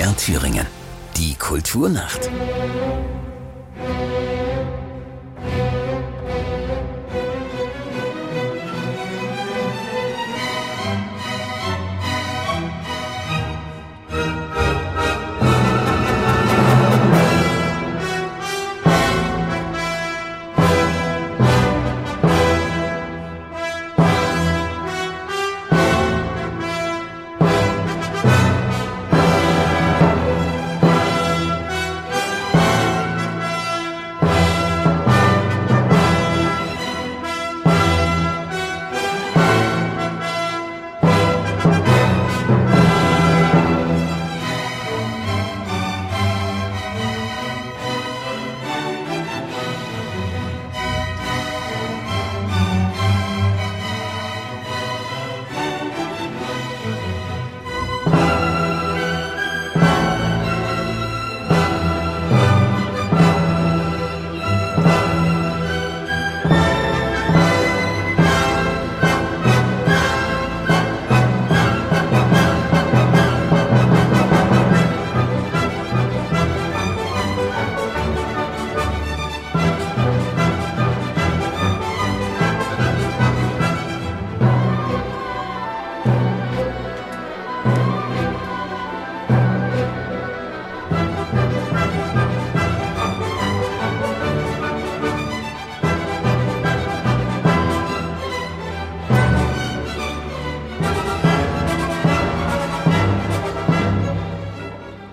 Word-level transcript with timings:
MDR 0.00 0.16
Thüringen. 0.16 0.66
Die 1.18 1.34
Kulturnacht. 1.34 2.30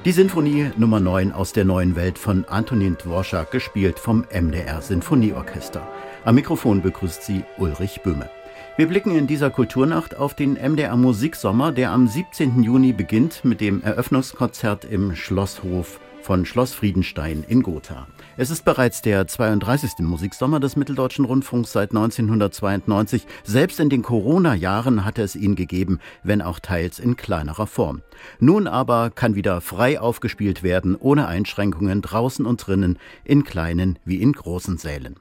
Die 0.08 0.14
Sinfonie 0.14 0.72
Nummer 0.78 1.02
9 1.02 1.34
aus 1.34 1.52
der 1.52 1.66
neuen 1.66 1.98
Welt 1.98 2.18
von 2.18 2.46
Antonin 2.46 2.98
Dvorak, 2.98 3.52
gespielt 3.52 4.00
vom 4.00 4.24
MDR 4.32 4.82
Sinfonieorchester. 4.82 5.86
Am 6.24 6.36
Mikrofon 6.36 6.82
begrüßt 6.82 7.24
sie 7.24 7.44
Ulrich 7.58 8.04
Böhme. 8.04 8.30
Wir 8.78 8.88
blicken 8.88 9.18
in 9.18 9.28
dieser 9.28 9.50
Kulturnacht 9.50 10.16
auf 10.16 10.34
den 10.34 10.54
MDR 10.54 10.96
Musiksommer, 10.96 11.74
der 11.74 11.92
am 11.92 12.08
17. 12.08 12.64
Juni 12.64 12.94
beginnt 12.94 13.44
mit 13.44 13.60
dem 13.60 13.84
Eröffnungskonzert 13.84 14.86
im 14.86 15.14
Schlosshof 15.14 16.00
von 16.22 16.46
Schloss 16.46 16.74
Friedenstein 16.74 17.44
in 17.46 17.62
Gotha. 17.62 18.08
Es 18.40 18.52
ist 18.52 18.66
bereits 18.66 19.02
der 19.02 19.26
32. 19.26 19.94
Musiksommer 20.02 20.60
des 20.60 20.76
Mitteldeutschen 20.76 21.26
Rundfunks 21.26 21.72
seit 21.72 21.90
1992. 21.90 23.26
Selbst 23.44 23.80
in 23.80 23.90
den 23.90 24.04
Corona-Jahren 24.04 25.06
hatte 25.06 25.24
es 25.24 25.36
ihn 25.36 25.56
gegeben, 25.56 26.00
wenn 26.22 26.44
auch 26.44 26.60
teils 26.60 27.00
in 27.00 27.18
kleinerer 27.18 27.66
Form. 27.66 28.04
Nun 28.40 28.68
aber 28.68 29.10
kann 29.10 29.34
wieder 29.34 29.60
frei 29.60 30.00
aufgespielt 30.00 30.62
werden, 30.62 30.96
ohne 30.96 31.28
Einschränkungen 31.28 32.04
draußen 32.04 32.46
und 32.46 32.68
drinnen, 32.68 33.00
in 33.24 33.44
kleinen 33.44 33.98
wie 34.06 34.22
in 34.22 34.34
großen 34.34 34.78
Sälen. 34.78 35.16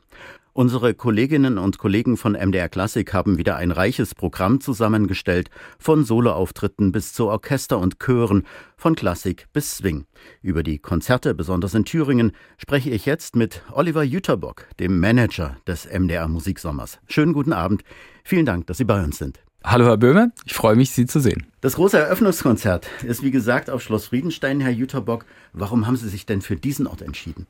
Unsere 0.56 0.94
Kolleginnen 0.94 1.58
und 1.58 1.76
Kollegen 1.76 2.16
von 2.16 2.32
MDR 2.32 2.70
Klassik 2.70 3.12
haben 3.12 3.36
wieder 3.36 3.56
ein 3.56 3.70
reiches 3.70 4.14
Programm 4.14 4.62
zusammengestellt, 4.62 5.50
von 5.78 6.02
Soloauftritten 6.02 6.92
bis 6.92 7.12
zu 7.12 7.26
Orchester 7.26 7.78
und 7.78 7.98
Chören, 8.02 8.46
von 8.78 8.94
Klassik 8.94 9.48
bis 9.52 9.76
Swing. 9.76 10.06
Über 10.40 10.62
die 10.62 10.78
Konzerte, 10.78 11.34
besonders 11.34 11.74
in 11.74 11.84
Thüringen, 11.84 12.32
spreche 12.56 12.88
ich 12.88 13.04
jetzt 13.04 13.36
mit 13.36 13.64
Oliver 13.70 14.02
Jüterbock, 14.02 14.64
dem 14.80 14.98
Manager 14.98 15.58
des 15.66 15.86
MDR 15.92 16.26
Musiksommers. 16.26 17.00
Schönen 17.06 17.34
guten 17.34 17.52
Abend. 17.52 17.82
Vielen 18.24 18.46
Dank, 18.46 18.66
dass 18.66 18.78
Sie 18.78 18.84
bei 18.84 19.04
uns 19.04 19.18
sind. 19.18 19.40
Hallo 19.62 19.84
Herr 19.84 19.98
Böhme, 19.98 20.32
ich 20.46 20.54
freue 20.54 20.74
mich, 20.74 20.90
Sie 20.92 21.04
zu 21.04 21.20
sehen. 21.20 21.48
Das 21.60 21.74
große 21.74 21.98
Eröffnungskonzert 21.98 22.88
ist 23.04 23.22
wie 23.22 23.30
gesagt 23.30 23.68
auf 23.68 23.82
Schloss 23.82 24.06
Friedenstein, 24.06 24.60
Herr 24.60 24.70
Jüterbock. 24.70 25.26
Warum 25.52 25.86
haben 25.86 25.96
Sie 25.96 26.08
sich 26.08 26.24
denn 26.24 26.40
für 26.40 26.56
diesen 26.56 26.86
Ort 26.86 27.02
entschieden? 27.02 27.46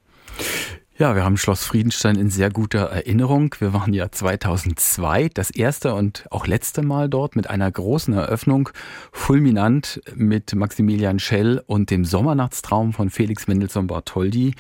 Ja, 0.98 1.14
wir 1.14 1.24
haben 1.24 1.36
Schloss 1.36 1.66
Friedenstein 1.66 2.16
in 2.16 2.30
sehr 2.30 2.48
guter 2.48 2.84
Erinnerung. 2.84 3.54
Wir 3.58 3.74
waren 3.74 3.92
ja 3.92 4.10
2002 4.10 5.28
das 5.34 5.50
erste 5.50 5.92
und 5.92 6.24
auch 6.30 6.46
letzte 6.46 6.80
Mal 6.80 7.10
dort 7.10 7.36
mit 7.36 7.50
einer 7.50 7.70
großen 7.70 8.14
Eröffnung, 8.14 8.70
fulminant 9.12 10.00
mit 10.14 10.54
Maximilian 10.54 11.18
Schell 11.18 11.62
und 11.66 11.90
dem 11.90 12.06
Sommernachtstraum 12.06 12.94
von 12.94 13.10
Felix 13.10 13.46
Mendelssohn 13.46 13.88
Bartholdy. 13.88 14.54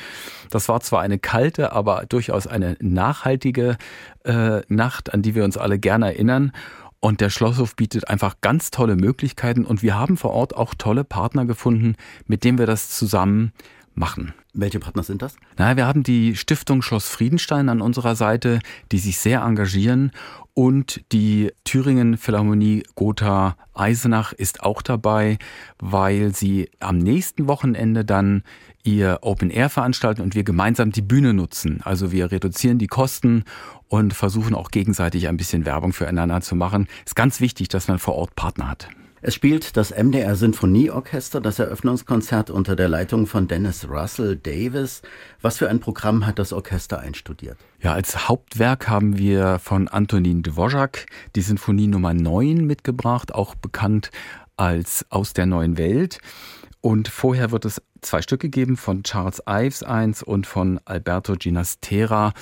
Das 0.50 0.68
war 0.68 0.82
zwar 0.82 1.00
eine 1.00 1.18
kalte, 1.18 1.72
aber 1.72 2.04
durchaus 2.06 2.46
eine 2.46 2.76
nachhaltige 2.80 3.78
äh, 4.26 4.60
Nacht, 4.68 5.14
an 5.14 5.22
die 5.22 5.34
wir 5.34 5.42
uns 5.42 5.56
alle 5.56 5.78
gerne 5.78 6.04
erinnern. 6.12 6.52
Und 7.00 7.22
der 7.22 7.30
Schlosshof 7.30 7.76
bietet 7.76 8.08
einfach 8.08 8.42
ganz 8.42 8.70
tolle 8.70 8.96
Möglichkeiten 8.96 9.64
und 9.64 9.82
wir 9.82 9.98
haben 9.98 10.18
vor 10.18 10.32
Ort 10.32 10.54
auch 10.54 10.74
tolle 10.74 11.04
Partner 11.04 11.46
gefunden, 11.46 11.94
mit 12.26 12.44
denen 12.44 12.58
wir 12.58 12.66
das 12.66 12.90
zusammen 12.90 13.52
machen. 13.96 14.34
Welche 14.52 14.78
Partner 14.78 15.02
sind 15.02 15.22
das? 15.22 15.36
Na, 15.56 15.76
wir 15.76 15.86
haben 15.86 16.02
die 16.02 16.36
Stiftung 16.36 16.82
Schloss 16.82 17.08
Friedenstein 17.08 17.68
an 17.68 17.80
unserer 17.80 18.16
Seite, 18.16 18.60
die 18.92 18.98
sich 18.98 19.18
sehr 19.18 19.42
engagieren 19.42 20.12
und 20.58 21.02
die 21.12 21.52
Thüringen 21.64 22.16
Philharmonie 22.16 22.82
Gotha 22.94 23.56
Eisenach 23.74 24.32
ist 24.32 24.62
auch 24.62 24.80
dabei, 24.80 25.36
weil 25.78 26.34
sie 26.34 26.70
am 26.80 26.96
nächsten 26.96 27.46
Wochenende 27.46 28.06
dann 28.06 28.42
ihr 28.82 29.18
Open 29.20 29.50
Air 29.50 29.68
veranstalten 29.68 30.22
und 30.22 30.34
wir 30.34 30.44
gemeinsam 30.44 30.92
die 30.92 31.02
Bühne 31.02 31.34
nutzen. 31.34 31.80
Also 31.84 32.10
wir 32.10 32.32
reduzieren 32.32 32.78
die 32.78 32.86
Kosten 32.86 33.44
und 33.88 34.14
versuchen 34.14 34.54
auch 34.54 34.70
gegenseitig 34.70 35.28
ein 35.28 35.36
bisschen 35.36 35.66
Werbung 35.66 35.92
füreinander 35.92 36.40
zu 36.40 36.56
machen. 36.56 36.86
Ist 37.04 37.16
ganz 37.16 37.40
wichtig, 37.42 37.68
dass 37.68 37.88
man 37.88 37.98
vor 37.98 38.14
Ort 38.14 38.34
Partner 38.34 38.70
hat. 38.70 38.88
Es 39.26 39.34
spielt 39.34 39.76
das 39.76 39.90
MDR 39.90 40.36
Sinfonieorchester 40.36 41.40
das 41.40 41.58
Eröffnungskonzert 41.58 42.48
unter 42.48 42.76
der 42.76 42.88
Leitung 42.88 43.26
von 43.26 43.48
Dennis 43.48 43.88
Russell 43.90 44.36
Davis. 44.36 45.02
Was 45.42 45.58
für 45.58 45.68
ein 45.68 45.80
Programm 45.80 46.26
hat 46.26 46.38
das 46.38 46.52
Orchester 46.52 47.00
einstudiert? 47.00 47.58
Ja, 47.82 47.92
als 47.92 48.28
Hauptwerk 48.28 48.86
haben 48.86 49.18
wir 49.18 49.58
von 49.58 49.88
Antonin 49.88 50.44
Dvorak 50.44 51.06
die 51.34 51.40
Sinfonie 51.40 51.88
Nummer 51.88 52.14
9 52.14 52.64
mitgebracht, 52.64 53.34
auch 53.34 53.56
bekannt 53.56 54.12
als 54.56 55.04
Aus 55.10 55.32
der 55.32 55.46
neuen 55.46 55.76
Welt. 55.76 56.20
Und 56.80 57.08
vorher 57.08 57.50
wird 57.50 57.64
es 57.64 57.82
zwei 58.06 58.22
Stücke 58.22 58.48
geben 58.48 58.76
von 58.76 59.02
Charles 59.02 59.42
Ives 59.48 59.82
eins 59.82 60.22
und 60.22 60.46
von 60.46 60.80
Alberto 60.84 61.34
Ginastera. 61.34 62.32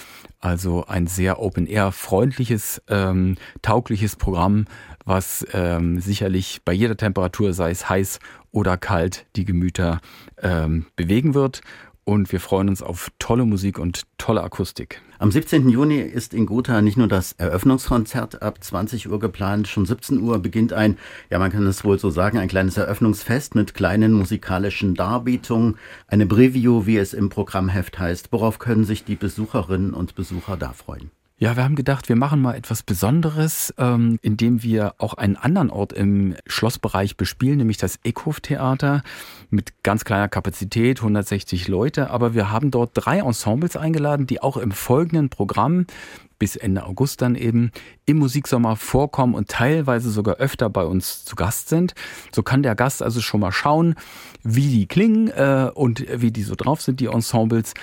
Also 0.41 0.84
ein 0.86 1.06
sehr 1.06 1.41
Open-Air-freundliches, 1.41 2.82
ähm, 2.88 3.36
taugliches 3.62 4.16
Programm, 4.16 4.66
was 5.04 5.47
ähm, 5.53 6.00
sicherlich 6.00 6.60
bei 6.65 6.72
jeder 6.72 6.97
Temperatur, 6.97 7.53
sei 7.53 7.71
es 7.71 7.89
heiß 7.89 8.21
oder 8.53 8.77
kalt, 8.77 9.27
die 9.36 9.44
Gemüter 9.44 10.00
ähm, 10.41 10.86
bewegen 10.97 11.34
wird. 11.34 11.62
Und 12.04 12.33
wir 12.33 12.41
freuen 12.41 12.68
uns 12.68 12.83
auf 12.83 13.10
tolle 13.18 13.47
Musik 13.47 13.78
und 13.78 14.03
tolle 14.18 14.42
Akustik. 14.42 15.01
Am 15.18 15.30
17. 15.30 15.71
Juni 15.71 16.01
ist 16.01 16.34
in 16.34 16.45
Gotha 16.45 16.83
nicht 16.83 16.98
nur 16.98 17.09
das 17.09 17.33
Eröffnungskonzert 17.33 18.42
ab 18.42 18.62
20 18.62 19.09
Uhr 19.09 19.18
geplant, 19.18 19.68
schon 19.68 19.86
17 19.86 20.21
Uhr 20.21 20.39
beginnt 20.39 20.74
ein, 20.74 20.98
ja 21.30 21.39
man 21.39 21.51
kann 21.51 21.66
es 21.66 21.83
wohl 21.83 21.98
so 21.98 22.10
sagen, 22.10 22.36
ein 22.36 22.48
kleines 22.48 22.77
Eröffnungsfest 22.77 23.54
mit 23.54 23.72
kleinen 23.72 24.12
musikalischen 24.12 24.95
Darbietungen, 24.95 25.78
eine 26.06 26.27
Preview, 26.27 26.84
wie 26.84 26.98
es 26.98 27.15
im 27.15 27.30
Programmheft 27.30 27.98
heißt. 27.98 28.28
Worauf 28.33 28.59
können 28.59 28.84
sich 28.84 29.04
die 29.04 29.16
Besucherinnen 29.16 29.95
und 29.95 30.15
Besucher 30.15 30.59
da 30.59 30.72
freuen? 30.74 31.10
Ja, 31.36 31.57
wir 31.57 31.65
haben 31.65 31.75
gedacht, 31.75 32.09
wir 32.09 32.15
machen 32.15 32.41
mal 32.41 32.54
etwas 32.54 32.84
Besonderes, 32.84 33.75
ähm, 33.77 34.21
indem 34.22 34.63
wir 34.63 34.95
auch 34.98 35.15
einen 35.15 35.34
anderen 35.34 35.69
Ort 35.69 35.92
im 35.92 36.36
Schlossbereich 36.47 37.16
bespielen, 37.16 37.59
nämlich 37.59 37.77
das 37.77 37.98
Eckhof-Theater 38.04 39.03
mit 39.51 39.83
ganz 39.83 40.04
kleiner 40.04 40.28
Kapazität, 40.28 41.01
160 41.01 41.66
Leute. 41.66 42.10
Aber 42.10 42.34
wir 42.34 42.53
haben 42.53 42.71
dort 42.71 42.92
drei 42.95 43.19
Ensembles 43.19 43.77
eingeladen, 43.77 44.28
die 44.28 44.42
auch 44.42 44.57
im 44.57 44.71
folgenden 44.71 45.28
Programm 45.28 45.86
bis 46.39 46.57
Ende 46.57 46.84
August 46.84 47.22
dann 47.22 47.34
eben 47.34 47.71
im 48.07 48.19
Musiksommer 48.19 48.77
vorkommen 48.77 49.34
und 49.34 49.48
teilweise 49.48 50.10
sogar 50.10 50.36
öfter 50.36 50.69
bei 50.71 50.84
uns 50.84 51.25
zu 51.25 51.36
Gast 51.36 51.69
sind. 51.69 51.95
So 52.33 52.42
kann 52.42 52.63
der 52.63 52.75
Gast 52.75 53.03
also 53.03 53.21
schon 53.21 53.41
mal 53.41 53.53
schauen, 53.53 53.95
wie 54.42 54.69
die 54.69 54.86
klingen 54.86 55.28
äh, 55.28 55.71
und 55.75 56.04
wie 56.21 56.31
die 56.31 56.42
so 56.42 56.54
drauf 56.54 56.83
sind, 56.83 57.01
die 57.01 57.07
Ensembles. 57.07 57.75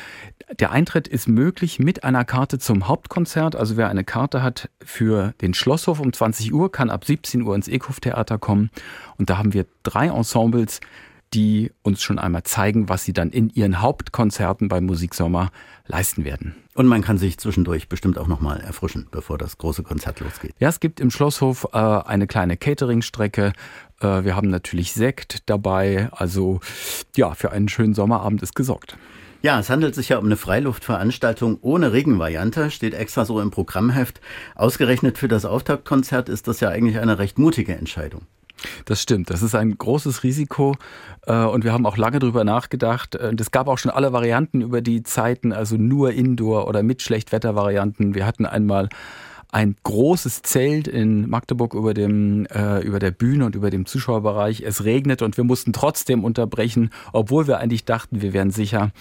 Der 0.59 0.71
Eintritt 0.71 1.07
ist 1.07 1.27
möglich 1.27 1.79
mit 1.79 2.03
einer 2.03 2.25
Karte 2.25 2.59
zum 2.59 2.87
Hauptkonzert. 2.87 3.55
Also 3.55 3.77
wer 3.77 3.89
eine 3.89 4.03
Karte 4.03 4.43
hat 4.43 4.69
für 4.83 5.33
den 5.41 5.53
Schlosshof 5.53 5.99
um 5.99 6.11
20 6.11 6.53
Uhr, 6.53 6.71
kann 6.71 6.89
ab 6.89 7.05
17 7.05 7.41
Uhr 7.43 7.55
ins 7.55 7.67
Eckhof-Theater 7.67 8.37
kommen. 8.37 8.69
Und 9.17 9.29
da 9.29 9.37
haben 9.37 9.53
wir 9.53 9.65
drei 9.83 10.07
Ensembles, 10.07 10.81
die 11.33 11.71
uns 11.81 12.01
schon 12.01 12.19
einmal 12.19 12.43
zeigen, 12.43 12.89
was 12.89 13.03
sie 13.03 13.13
dann 13.13 13.29
in 13.29 13.49
ihren 13.49 13.81
Hauptkonzerten 13.81 14.67
beim 14.67 14.85
Musiksommer 14.85 15.51
leisten 15.87 16.25
werden. 16.25 16.55
Und 16.73 16.87
man 16.87 17.01
kann 17.01 17.17
sich 17.17 17.37
zwischendurch 17.37 17.89
bestimmt 17.89 18.17
auch 18.17 18.27
nochmal 18.27 18.59
erfrischen, 18.61 19.07
bevor 19.11 19.37
das 19.37 19.57
große 19.57 19.83
Konzert 19.83 20.19
losgeht. 20.19 20.53
Ja, 20.59 20.69
es 20.69 20.79
gibt 20.79 20.99
im 20.99 21.11
Schlosshof 21.11 21.67
äh, 21.73 21.77
eine 21.77 22.27
kleine 22.27 22.57
Cateringstrecke. 22.57 23.53
Äh, 23.99 24.23
wir 24.23 24.35
haben 24.35 24.49
natürlich 24.49 24.93
Sekt 24.93 25.49
dabei. 25.49 26.09
Also 26.11 26.59
ja, 27.15 27.33
für 27.33 27.51
einen 27.51 27.69
schönen 27.69 27.93
Sommerabend 27.93 28.41
ist 28.41 28.55
gesorgt. 28.55 28.97
Ja, 29.41 29.59
es 29.59 29.71
handelt 29.71 29.95
sich 29.95 30.09
ja 30.09 30.19
um 30.19 30.25
eine 30.25 30.37
Freiluftveranstaltung 30.37 31.57
ohne 31.61 31.93
Regenvariante, 31.93 32.69
steht 32.69 32.93
extra 32.93 33.25
so 33.25 33.41
im 33.41 33.49
Programmheft. 33.49 34.21
Ausgerechnet 34.55 35.17
für 35.17 35.27
das 35.27 35.45
Auftaktkonzert 35.45 36.29
ist 36.29 36.47
das 36.47 36.59
ja 36.59 36.69
eigentlich 36.69 36.99
eine 36.99 37.17
recht 37.17 37.39
mutige 37.39 37.75
Entscheidung. 37.75 38.27
Das 38.85 39.01
stimmt. 39.01 39.29
Das 39.29 39.41
ist 39.41 39.55
ein 39.55 39.77
großes 39.77 40.23
Risiko. 40.23 40.75
Äh, 41.25 41.45
und 41.45 41.63
wir 41.63 41.73
haben 41.73 41.85
auch 41.85 41.97
lange 41.97 42.19
drüber 42.19 42.43
nachgedacht. 42.43 43.15
Es 43.15 43.51
gab 43.51 43.67
auch 43.67 43.77
schon 43.77 43.91
alle 43.91 44.13
Varianten 44.13 44.61
über 44.61 44.81
die 44.81 45.03
Zeiten, 45.03 45.53
also 45.53 45.77
nur 45.77 46.11
Indoor 46.11 46.67
oder 46.67 46.83
mit 46.83 47.01
Schlechtwettervarianten. 47.01 48.15
Wir 48.15 48.25
hatten 48.25 48.45
einmal 48.45 48.89
ein 49.51 49.75
großes 49.83 50.43
Zelt 50.43 50.87
in 50.87 51.29
Magdeburg 51.29 51.73
über 51.73 51.93
dem 51.93 52.45
äh, 52.45 52.79
über 52.79 52.99
der 52.99 53.11
Bühne 53.11 53.45
und 53.45 53.55
über 53.55 53.69
dem 53.69 53.85
Zuschauerbereich. 53.85 54.61
Es 54.61 54.85
regnet 54.85 55.21
und 55.21 55.37
wir 55.37 55.43
mussten 55.43 55.73
trotzdem 55.73 56.23
unterbrechen, 56.23 56.89
obwohl 57.11 57.47
wir 57.47 57.59
eigentlich 57.59 57.83
dachten, 57.83 58.21
wir 58.21 58.33
wären 58.33 58.51
sicher. 58.51 58.91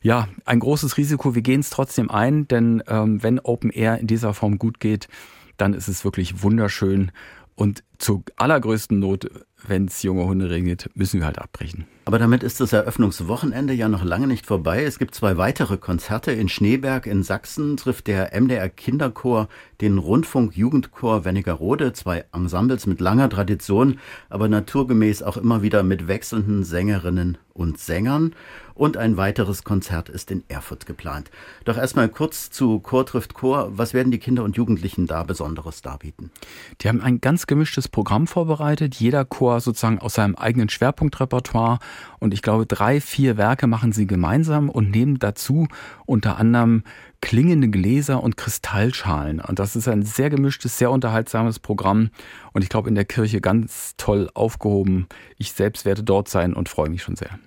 Ja, 0.00 0.28
ein 0.44 0.60
großes 0.60 0.96
Risiko. 0.96 1.34
Wir 1.34 1.42
gehen 1.42 1.60
es 1.60 1.70
trotzdem 1.70 2.10
ein, 2.10 2.48
denn 2.48 2.82
ähm, 2.88 3.22
wenn 3.22 3.40
Open 3.40 3.70
Air 3.70 3.98
in 3.98 4.06
dieser 4.06 4.34
Form 4.34 4.58
gut 4.58 4.80
geht, 4.80 5.08
dann 5.56 5.74
ist 5.74 5.88
es 5.88 6.04
wirklich 6.04 6.42
wunderschön 6.42 7.10
und 7.54 7.84
zur 7.98 8.22
allergrößten 8.36 8.98
Not, 8.98 9.30
wenn 9.66 9.86
es 9.86 10.02
junge 10.02 10.26
Hunde 10.26 10.50
regnet, 10.50 10.90
müssen 10.94 11.20
wir 11.20 11.26
halt 11.26 11.38
abbrechen. 11.38 11.86
Aber 12.06 12.18
damit 12.18 12.42
ist 12.42 12.60
das 12.60 12.74
Eröffnungswochenende 12.74 13.72
ja 13.72 13.88
noch 13.88 14.04
lange 14.04 14.26
nicht 14.26 14.44
vorbei. 14.44 14.84
Es 14.84 14.98
gibt 14.98 15.14
zwei 15.14 15.38
weitere 15.38 15.78
Konzerte. 15.78 16.32
In 16.32 16.50
Schneeberg 16.50 17.06
in 17.06 17.22
Sachsen 17.22 17.78
trifft 17.78 18.08
der 18.08 18.38
MDR 18.38 18.68
Kinderchor 18.68 19.48
den 19.80 19.96
Rundfunk 19.96 20.54
Jugendchor 20.54 21.24
Wernigerode, 21.24 21.94
zwei 21.94 22.26
Ensembles 22.32 22.86
mit 22.86 23.00
langer 23.00 23.30
Tradition, 23.30 23.98
aber 24.28 24.48
naturgemäß 24.48 25.22
auch 25.22 25.38
immer 25.38 25.62
wieder 25.62 25.82
mit 25.82 26.06
wechselnden 26.06 26.62
Sängerinnen 26.62 27.38
und 27.54 27.78
Sängern. 27.78 28.34
Und 28.74 28.96
ein 28.96 29.16
weiteres 29.16 29.62
Konzert 29.62 30.08
ist 30.08 30.30
in 30.30 30.42
Erfurt 30.48 30.84
geplant. 30.84 31.30
Doch 31.64 31.78
erstmal 31.78 32.08
kurz 32.08 32.50
zu 32.50 32.80
Chor 32.80 33.06
trifft 33.06 33.32
Chor. 33.32 33.70
Was 33.78 33.94
werden 33.94 34.10
die 34.10 34.18
Kinder 34.18 34.42
und 34.42 34.56
Jugendlichen 34.56 35.06
da 35.06 35.22
Besonderes 35.22 35.80
darbieten? 35.80 36.32
Die 36.80 36.88
haben 36.88 37.00
ein 37.00 37.20
ganz 37.20 37.46
gemischtes 37.46 37.83
Programm 37.88 38.26
vorbereitet. 38.26 38.94
Jeder 38.96 39.24
Chor 39.24 39.60
sozusagen 39.60 39.98
aus 39.98 40.14
seinem 40.14 40.34
eigenen 40.34 40.68
Schwerpunktrepertoire. 40.68 41.78
Und 42.18 42.34
ich 42.34 42.42
glaube, 42.42 42.66
drei, 42.66 43.00
vier 43.00 43.36
Werke 43.36 43.66
machen 43.66 43.92
sie 43.92 44.06
gemeinsam 44.06 44.68
und 44.68 44.90
nehmen 44.90 45.18
dazu 45.18 45.68
unter 46.06 46.38
anderem 46.38 46.84
klingende 47.20 47.68
Gläser 47.68 48.22
und 48.22 48.36
Kristallschalen. 48.36 49.40
Und 49.40 49.58
das 49.58 49.76
ist 49.76 49.88
ein 49.88 50.02
sehr 50.02 50.30
gemischtes, 50.30 50.78
sehr 50.78 50.90
unterhaltsames 50.90 51.58
Programm. 51.58 52.10
Und 52.52 52.62
ich 52.62 52.68
glaube, 52.68 52.88
in 52.88 52.94
der 52.94 53.06
Kirche 53.06 53.40
ganz 53.40 53.94
toll 53.96 54.28
aufgehoben. 54.34 55.06
Ich 55.38 55.52
selbst 55.52 55.84
werde 55.84 56.02
dort 56.02 56.28
sein 56.28 56.54
und 56.54 56.68
freue 56.68 56.90
mich 56.90 57.02
schon 57.02 57.16
sehr. 57.16 57.38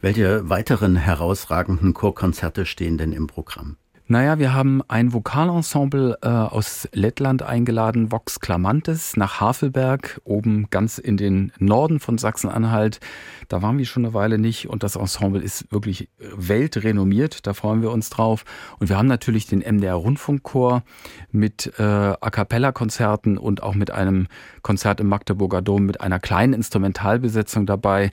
Welche 0.00 0.48
weiteren 0.48 0.96
herausragenden 0.96 1.92
Chorkonzerte 1.94 2.66
stehen 2.66 2.98
denn 2.98 3.12
im 3.12 3.26
Programm? 3.26 3.76
Naja, 4.10 4.38
wir 4.38 4.54
haben 4.54 4.80
ein 4.88 5.12
Vokalensemble 5.12 6.16
äh, 6.22 6.28
aus 6.28 6.88
Lettland 6.92 7.42
eingeladen, 7.42 8.10
Vox 8.10 8.40
Clamantes, 8.40 9.18
nach 9.18 9.38
Havelberg, 9.38 10.22
oben 10.24 10.70
ganz 10.70 10.96
in 10.96 11.18
den 11.18 11.52
Norden 11.58 12.00
von 12.00 12.16
Sachsen-Anhalt. 12.16 13.00
Da 13.48 13.60
waren 13.60 13.76
wir 13.76 13.84
schon 13.84 14.06
eine 14.06 14.14
Weile 14.14 14.38
nicht 14.38 14.66
und 14.66 14.82
das 14.82 14.96
Ensemble 14.96 15.42
ist 15.42 15.70
wirklich 15.70 16.08
weltrenommiert, 16.18 17.46
da 17.46 17.52
freuen 17.52 17.82
wir 17.82 17.90
uns 17.90 18.08
drauf. 18.08 18.46
Und 18.78 18.88
wir 18.88 18.96
haben 18.96 19.08
natürlich 19.08 19.46
den 19.46 19.58
MDR 19.58 19.96
Rundfunkchor 19.96 20.84
mit 21.30 21.74
äh, 21.78 21.82
A 21.82 22.30
Cappella-Konzerten 22.30 23.36
und 23.36 23.62
auch 23.62 23.74
mit 23.74 23.90
einem 23.90 24.28
Konzert 24.62 25.00
im 25.00 25.08
Magdeburger 25.08 25.60
Dom 25.60 25.84
mit 25.84 26.00
einer 26.00 26.18
kleinen 26.18 26.54
Instrumentalbesetzung 26.54 27.66
dabei. 27.66 28.10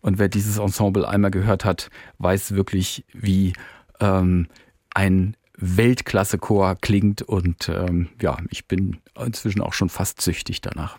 Und 0.00 0.18
wer 0.18 0.30
dieses 0.30 0.56
Ensemble 0.56 1.06
einmal 1.06 1.30
gehört 1.30 1.66
hat, 1.66 1.90
weiß 2.16 2.54
wirklich, 2.54 3.04
wie 3.12 3.52
ähm, 4.00 4.48
ein 4.94 5.36
Weltklasse-Chor 5.56 6.76
klingt 6.80 7.22
und 7.22 7.68
ähm, 7.68 8.08
ja, 8.20 8.38
ich 8.50 8.66
bin 8.66 8.98
inzwischen 9.18 9.60
auch 9.60 9.72
schon 9.72 9.88
fast 9.88 10.20
süchtig 10.20 10.60
danach. 10.60 10.98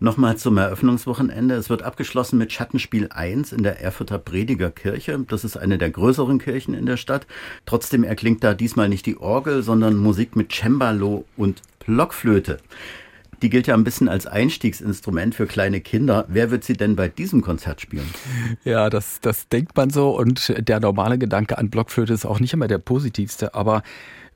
Nochmal 0.00 0.36
zum 0.36 0.56
Eröffnungswochenende. 0.58 1.56
Es 1.56 1.70
wird 1.70 1.82
abgeschlossen 1.82 2.38
mit 2.38 2.52
Schattenspiel 2.52 3.08
1 3.10 3.52
in 3.52 3.64
der 3.64 3.80
Erfurter 3.80 4.18
Prediger 4.18 4.70
Kirche. 4.70 5.18
Das 5.26 5.42
ist 5.44 5.56
eine 5.56 5.76
der 5.76 5.90
größeren 5.90 6.38
Kirchen 6.38 6.74
in 6.74 6.86
der 6.86 6.96
Stadt. 6.96 7.26
Trotzdem 7.66 8.04
erklingt 8.04 8.44
da 8.44 8.54
diesmal 8.54 8.88
nicht 8.88 9.06
die 9.06 9.16
Orgel, 9.16 9.64
sondern 9.64 9.96
Musik 9.96 10.36
mit 10.36 10.52
Cembalo 10.52 11.24
und 11.36 11.62
Blockflöte. 11.84 12.58
Die 13.42 13.50
gilt 13.50 13.66
ja 13.66 13.74
ein 13.74 13.84
bisschen 13.84 14.08
als 14.08 14.26
Einstiegsinstrument 14.26 15.34
für 15.34 15.46
kleine 15.46 15.80
Kinder. 15.80 16.24
Wer 16.28 16.50
wird 16.50 16.64
sie 16.64 16.74
denn 16.74 16.96
bei 16.96 17.08
diesem 17.08 17.42
Konzert 17.42 17.80
spielen? 17.80 18.08
Ja, 18.64 18.90
das, 18.90 19.20
das 19.20 19.48
denkt 19.48 19.76
man 19.76 19.90
so 19.90 20.16
und 20.16 20.54
der 20.58 20.80
normale 20.80 21.18
Gedanke 21.18 21.58
an 21.58 21.70
Blockflöte 21.70 22.12
ist 22.12 22.26
auch 22.26 22.40
nicht 22.40 22.52
immer 22.52 22.68
der 22.68 22.78
positivste, 22.78 23.54
aber 23.54 23.82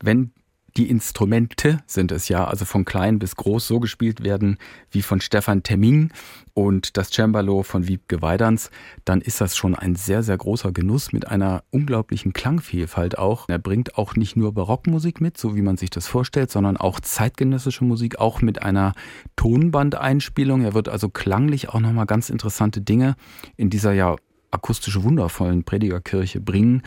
wenn 0.01 0.33
die 0.77 0.89
Instrumente 0.89 1.79
sind 1.87 2.13
es 2.13 2.29
ja, 2.29 2.47
also 2.47 2.65
von 2.65 2.85
klein 2.85 3.19
bis 3.19 3.37
groß 3.37 3.67
so 3.67 3.81
gespielt 3.81 4.23
werden 4.23 4.59
wie 4.91 5.03
von 5.03 5.21
Stefan 5.21 5.63
Temming 5.63 6.13
und 6.55 6.97
das 6.97 7.11
Cembalo 7.11 7.63
von 7.63 7.89
Wiebke 7.89 8.23
Weidans, 8.23 8.71
dann 9.05 9.21
ist 9.21 9.41
das 9.41 9.57
schon 9.57 9.75
ein 9.75 9.97
sehr, 9.97 10.23
sehr 10.23 10.37
großer 10.37 10.73
Genuss 10.73 11.13
mit 11.13 11.29
einer 11.29 11.65
unglaublichen 11.71 12.33
Klangvielfalt 12.33 13.19
auch. 13.19 13.49
Er 13.49 13.59
bringt 13.59 13.97
auch 13.97 14.17
nicht 14.17 14.37
nur 14.37 14.53
Barockmusik 14.53 15.21
mit, 15.21 15.39
so 15.39 15.57
wie 15.57 15.63
man 15.63 15.77
sich 15.77 15.91
das 15.91 16.07
vorstellt, 16.07 16.51
sondern 16.51 16.77
auch 16.77 17.01
zeitgenössische 17.01 17.85
Musik, 17.85 18.19
auch 18.19 18.43
mit 18.43 18.63
einer 18.63 18.93
Tonbandeinspielung. 19.37 20.63
Er 20.63 20.75
wird 20.75 20.89
also 20.89 21.09
klanglich 21.09 21.69
auch 21.69 21.81
nochmal 21.81 22.07
ganz 22.07 22.31
interessante 22.31 22.81
Dinge 22.81 23.17
in 23.57 23.71
dieser 23.71 23.93
ja 23.93 24.17
akustisch 24.51 25.03
wundervollen 25.03 25.65
Predigerkirche 25.65 26.41
bringen. 26.41 26.83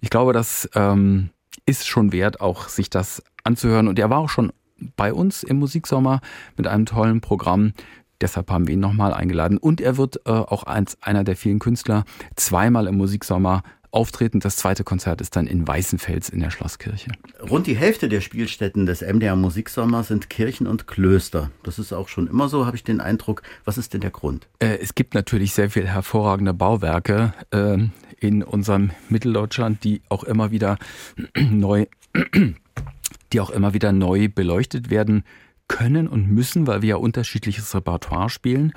Ich 0.00 0.10
glaube, 0.10 0.32
dass 0.32 0.68
ähm, 0.74 1.30
ist 1.64 1.86
schon 1.86 2.12
wert, 2.12 2.40
auch 2.40 2.68
sich 2.68 2.90
das 2.90 3.22
anzuhören. 3.44 3.88
Und 3.88 3.98
er 3.98 4.10
war 4.10 4.18
auch 4.18 4.28
schon 4.28 4.52
bei 4.96 5.12
uns 5.12 5.42
im 5.42 5.58
Musiksommer 5.58 6.20
mit 6.56 6.66
einem 6.66 6.86
tollen 6.86 7.20
Programm. 7.20 7.72
Deshalb 8.20 8.50
haben 8.50 8.66
wir 8.66 8.74
ihn 8.74 8.80
nochmal 8.80 9.12
eingeladen. 9.12 9.58
Und 9.58 9.80
er 9.80 9.96
wird 9.96 10.20
äh, 10.26 10.30
auch 10.30 10.64
als 10.64 11.02
einer 11.02 11.24
der 11.24 11.36
vielen 11.36 11.58
Künstler 11.58 12.04
zweimal 12.34 12.86
im 12.86 12.96
Musiksommer 12.96 13.62
auftreten. 13.90 14.40
Das 14.40 14.56
zweite 14.56 14.84
Konzert 14.84 15.20
ist 15.20 15.36
dann 15.36 15.46
in 15.46 15.66
Weißenfels 15.66 16.28
in 16.28 16.40
der 16.40 16.50
Schlosskirche. 16.50 17.10
Rund 17.48 17.66
die 17.66 17.76
Hälfte 17.76 18.08
der 18.08 18.20
Spielstätten 18.20 18.86
des 18.86 19.00
MDR 19.00 19.36
Musiksommers 19.36 20.08
sind 20.08 20.28
Kirchen 20.30 20.66
und 20.66 20.86
Klöster. 20.86 21.50
Das 21.62 21.78
ist 21.78 21.92
auch 21.92 22.08
schon 22.08 22.26
immer 22.26 22.48
so, 22.48 22.66
habe 22.66 22.76
ich 22.76 22.84
den 22.84 23.00
Eindruck. 23.00 23.42
Was 23.64 23.78
ist 23.78 23.94
denn 23.94 24.02
der 24.02 24.10
Grund? 24.10 24.48
Äh, 24.58 24.78
es 24.82 24.94
gibt 24.94 25.14
natürlich 25.14 25.54
sehr 25.54 25.70
viele 25.70 25.86
hervorragende 25.86 26.52
Bauwerke 26.52 27.32
äh, 27.50 27.78
in 28.20 28.42
unserem 28.42 28.90
Mitteldeutschland, 29.08 29.84
die 29.84 30.02
auch 30.08 30.24
immer 30.24 30.50
wieder 30.50 30.78
neu, 31.38 31.86
die 33.32 33.40
auch 33.40 33.50
immer 33.50 33.74
wieder 33.74 33.92
neu 33.92 34.28
beleuchtet 34.28 34.90
werden 34.90 35.24
können 35.68 36.08
und 36.08 36.30
müssen, 36.30 36.66
weil 36.66 36.82
wir 36.82 36.88
ja 36.90 36.96
unterschiedliches 36.96 37.74
Repertoire 37.74 38.30
spielen 38.30 38.72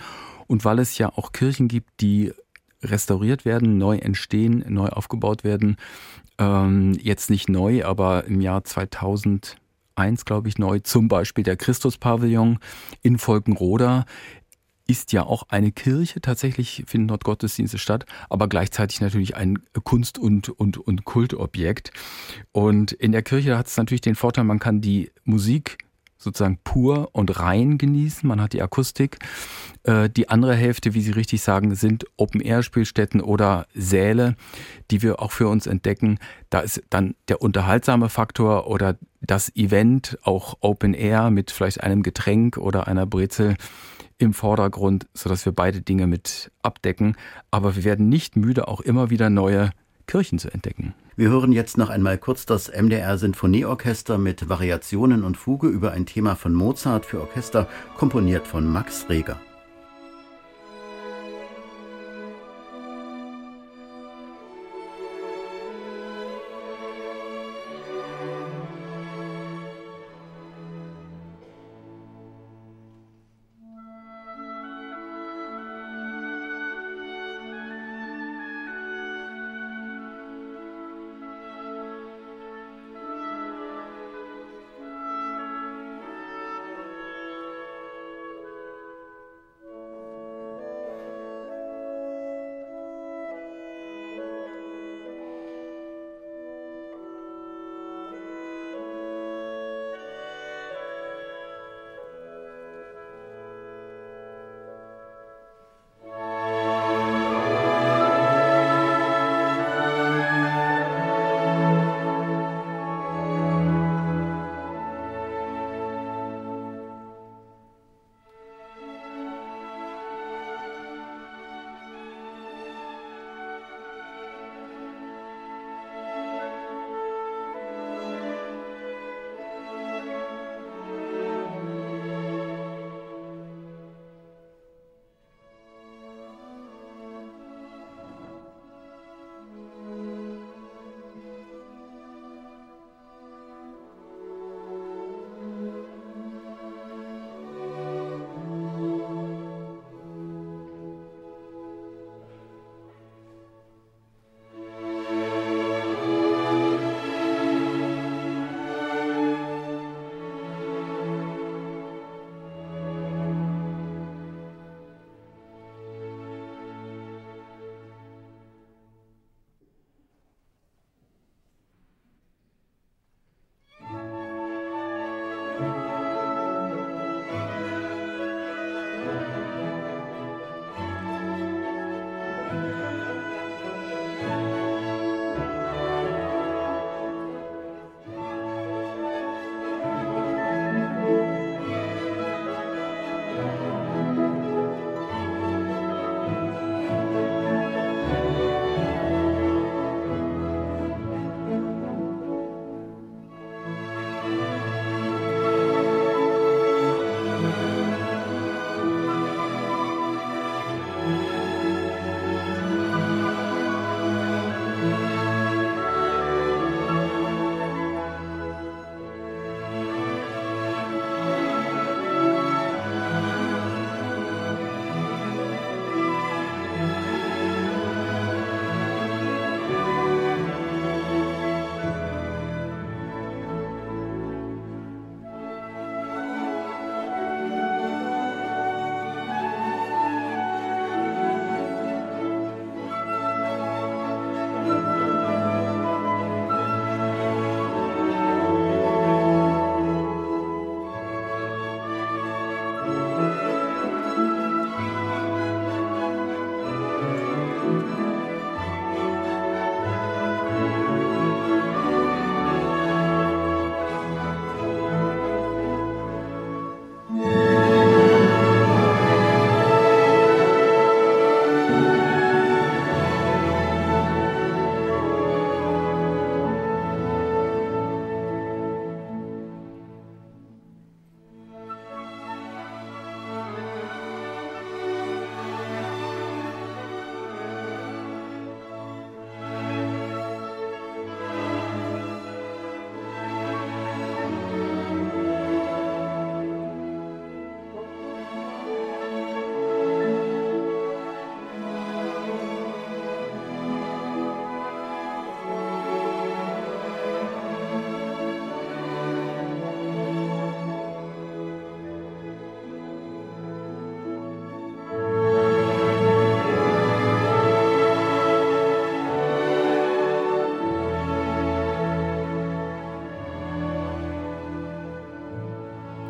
und 0.48 0.66
weil 0.66 0.80
es 0.80 0.98
ja 0.98 1.12
auch 1.16 1.32
Kirchen 1.32 1.68
gibt, 1.68 2.02
die 2.02 2.34
restauriert 2.82 3.46
werden, 3.46 3.78
neu 3.78 3.98
entstehen, 3.98 4.64
neu 4.68 4.88
aufgebaut 4.88 5.44
werden. 5.44 5.78
Ähm, 6.38 6.98
jetzt 7.02 7.30
nicht 7.30 7.50
neu, 7.50 7.86
aber 7.86 8.26
im 8.26 8.42
Jahr 8.42 8.64
2001, 8.64 9.58
glaube 10.26 10.48
ich, 10.48 10.58
neu. 10.58 10.80
Zum 10.80 11.08
Beispiel 11.08 11.44
der 11.44 11.58
Christuspavillon 11.58 12.60
in 13.02 13.20
Volkenroda 13.20 14.06
ist 14.90 15.14
ja 15.14 15.24
auch 15.24 15.44
eine 15.50 15.72
Kirche. 15.72 16.20
Tatsächlich 16.20 16.84
finden 16.88 17.10
dort 17.10 17.24
Gottesdienste 17.24 17.78
statt, 17.78 18.06
aber 18.28 18.50
gleichzeitig 18.50 19.02
natürlich 19.02 19.36
ein 19.36 19.60
Kunst- 19.84 20.18
und, 20.18 20.50
und, 20.50 20.78
und 20.78 21.06
Kultobjekt. 21.06 21.92
Und 22.52 22.92
in 22.94 23.12
der 23.12 23.22
Kirche 23.22 23.56
hat 23.58 23.68
es 23.68 23.78
natürlich 23.78 24.02
den 24.02 24.16
Vorteil, 24.16 24.46
man 24.46 24.58
kann 24.58 24.82
die 24.82 25.12
Musik 25.24 25.78
sozusagen 26.18 26.58
pur 26.64 27.10
und 27.14 27.40
rein 27.40 27.78
genießen. 27.78 28.28
Man 28.28 28.42
hat 28.42 28.54
die 28.54 28.62
Akustik. 28.62 29.20
Äh, 29.84 30.10
die 30.10 30.28
andere 30.28 30.56
Hälfte, 30.56 30.94
wie 30.94 31.02
Sie 31.02 31.12
richtig 31.12 31.42
sagen, 31.42 31.76
sind 31.76 32.06
Open-Air-Spielstätten 32.18 33.22
oder 33.22 33.68
Säle, 33.74 34.36
die 34.92 35.02
wir 35.02 35.22
auch 35.22 35.32
für 35.32 35.48
uns 35.48 35.66
entdecken. 35.66 36.18
Da 36.50 36.60
ist 36.60 36.84
dann 36.90 37.16
der 37.30 37.42
unterhaltsame 37.42 38.10
Faktor 38.10 38.68
oder 38.68 38.98
das 39.22 39.56
Event, 39.56 40.18
auch 40.24 40.58
Open-Air 40.60 41.30
mit 41.30 41.52
vielleicht 41.52 41.82
einem 41.82 42.04
Getränk 42.04 42.58
oder 42.58 42.88
einer 42.88 43.06
Brezel 43.06 43.56
im 44.20 44.34
Vordergrund, 44.34 45.08
sodass 45.14 45.46
wir 45.46 45.54
beide 45.54 45.82
Dinge 45.82 46.06
mit 46.06 46.52
abdecken. 46.62 47.16
Aber 47.50 47.76
wir 47.76 47.84
werden 47.84 48.10
nicht 48.10 48.36
müde, 48.36 48.68
auch 48.68 48.82
immer 48.82 49.10
wieder 49.10 49.32
neue 49.32 49.72
Kirchen 50.06 50.38
zu 50.38 50.52
entdecken. 50.54 50.94
Wir 51.16 51.30
hören 51.30 51.52
jetzt 51.52 51.78
noch 51.78 51.90
einmal 51.90 52.18
kurz 52.18 52.46
das 52.46 52.70
MDR 52.70 53.18
Sinfonieorchester 53.18 54.18
mit 54.18 54.50
Variationen 54.50 55.24
und 55.24 55.38
Fuge 55.38 55.68
über 55.68 55.92
ein 55.92 56.06
Thema 56.06 56.36
von 56.36 56.54
Mozart 56.54 57.06
für 57.06 57.22
Orchester, 57.22 57.68
komponiert 57.98 58.48
von 58.48 58.68
Max 58.68 59.08
Reger. 59.10 59.40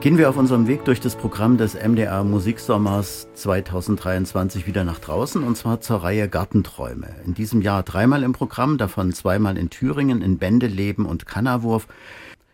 Gehen 0.02 0.18
wir 0.18 0.30
auf 0.30 0.38
unserem 0.38 0.68
Weg 0.68 0.86
durch 0.86 1.02
das 1.02 1.18
Programm 1.18 1.58
des 1.58 1.74
MDR 1.74 2.24
Musiksommers 2.24 3.28
2023 3.34 4.66
wieder 4.66 4.86
nach 4.86 5.00
draußen 5.00 5.44
und 5.44 5.58
zwar 5.58 5.82
zur 5.82 6.04
Reihe 6.04 6.30
Gartenträume. 6.30 7.10
In 7.26 7.34
diesem 7.34 7.62
Jahr 7.62 7.84
dreimal 7.84 8.24
im 8.24 8.32
Programm, 8.32 8.78
davon 8.78 9.12
zweimal 9.12 9.58
in 9.58 9.70
Thüringen, 9.70 10.22
in 10.22 10.38
Bendeleben 10.38 11.06
und 11.06 11.26
Kannerwurf. 11.26 11.90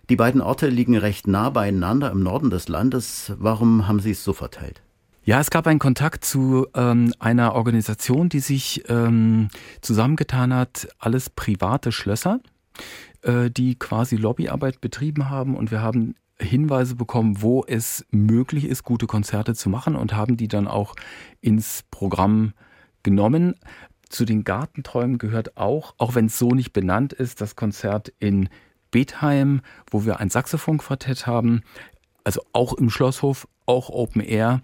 Die 0.10 0.16
beiden 0.16 0.42
Orte 0.42 0.70
liegen 0.70 0.98
recht 0.98 1.28
nah 1.28 1.52
beieinander 1.52 2.10
im 2.10 2.24
Norden 2.24 2.50
des 2.50 2.68
Landes. 2.68 3.34
Warum 3.38 3.88
haben 3.88 4.00
Sie 4.00 4.12
es 4.12 4.24
so 4.24 4.34
verteilt? 4.34 4.82
Ja, 5.24 5.40
es 5.40 5.52
gab 5.52 5.68
einen 5.68 5.80
Kontakt 5.80 6.26
zu 6.26 6.66
ähm, 6.74 7.14
einer 7.20 7.54
Organisation, 7.54 8.28
die 8.28 8.40
sich 8.40 8.86
ähm, 8.90 9.50
zusammengetan 9.82 10.52
hat, 10.52 10.88
alles 10.98 11.30
private 11.30 11.92
Schlösser, 11.92 12.40
äh, 13.22 13.52
die 13.52 13.76
quasi 13.76 14.16
Lobbyarbeit 14.16 14.82
betrieben 14.82 15.30
haben 15.30 15.56
und 15.56 15.70
wir 15.70 15.84
haben 15.84 16.16
Hinweise 16.40 16.96
bekommen, 16.96 17.42
wo 17.42 17.64
es 17.66 18.06
möglich 18.12 18.66
ist, 18.66 18.84
gute 18.84 19.08
Konzerte 19.08 19.56
zu 19.56 19.70
machen 19.70 19.96
und 19.96 20.14
haben 20.14 20.38
die 20.38 20.48
dann 20.48 20.68
auch 20.68 20.96
ins 21.42 21.84
Programm 21.92 22.54
genommen. 23.04 23.56
Zu 24.10 24.26
den 24.26 24.44
Gartenträumen 24.44 25.18
gehört 25.18 25.58
auch, 25.58 25.96
auch 25.98 26.16
wenn 26.16 26.26
es 26.26 26.38
so 26.38 26.50
nicht 26.50 26.74
benannt 26.74 27.14
ist, 27.14 27.42
das 27.42 27.56
Konzert 27.56 28.14
in 28.20 28.50
Bethheim, 28.92 29.62
wo 29.90 30.06
wir 30.06 30.20
ein 30.20 30.30
Saxophonquartett 30.30 31.26
haben. 31.26 31.64
Also 32.24 32.42
auch 32.54 32.74
im 32.74 32.90
Schlosshof, 32.90 33.48
auch 33.66 33.90
Open 33.90 34.22
Air. 34.22 34.62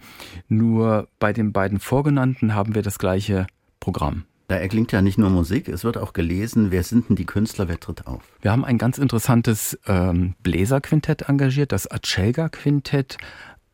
Nur 0.47 1.07
bei 1.19 1.33
den 1.33 1.53
beiden 1.53 1.79
vorgenannten 1.79 2.53
haben 2.53 2.75
wir 2.75 2.81
das 2.81 2.99
gleiche 2.99 3.47
Programm. 3.79 4.25
Da 4.51 4.57
erklingt 4.57 4.91
ja 4.91 5.01
nicht 5.01 5.17
nur 5.17 5.29
Musik, 5.29 5.69
es 5.69 5.85
wird 5.85 5.95
auch 5.97 6.11
gelesen, 6.11 6.71
wer 6.71 6.83
sind 6.83 7.07
denn 7.07 7.15
die 7.15 7.25
Künstler, 7.25 7.69
wer 7.69 7.79
tritt 7.79 8.05
auf? 8.05 8.21
Wir 8.41 8.51
haben 8.51 8.65
ein 8.65 8.77
ganz 8.77 8.97
interessantes 8.97 9.79
ähm, 9.87 10.35
Bläserquintett 10.43 11.29
engagiert, 11.29 11.71
das 11.71 11.89
Acelga-Quintett 11.89 13.15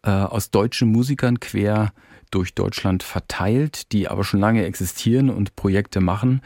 äh, 0.04 0.12
aus 0.12 0.52
deutschen 0.52 0.92
Musikern 0.92 1.40
quer 1.40 1.94
durch 2.30 2.54
Deutschland 2.54 3.02
verteilt, 3.02 3.92
die 3.92 4.08
aber 4.08 4.24
schon 4.24 4.40
lange 4.40 4.66
existieren 4.66 5.32
und 5.32 5.56
Projekte 5.56 6.00
machen. 6.00 6.42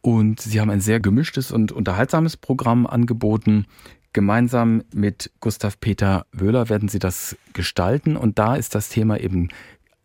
Und 0.00 0.40
sie 0.40 0.60
haben 0.60 0.70
ein 0.70 0.80
sehr 0.80 0.98
gemischtes 0.98 1.52
und 1.52 1.70
unterhaltsames 1.70 2.36
Programm 2.36 2.88
angeboten. 2.88 3.66
Gemeinsam 4.12 4.82
mit 4.92 5.30
Gustav 5.38 5.78
Peter 5.78 6.26
Wöhler 6.32 6.68
werden 6.70 6.88
sie 6.88 6.98
das 6.98 7.36
gestalten. 7.52 8.16
Und 8.16 8.40
da 8.40 8.56
ist 8.56 8.74
das 8.74 8.88
Thema 8.88 9.20
eben 9.20 9.50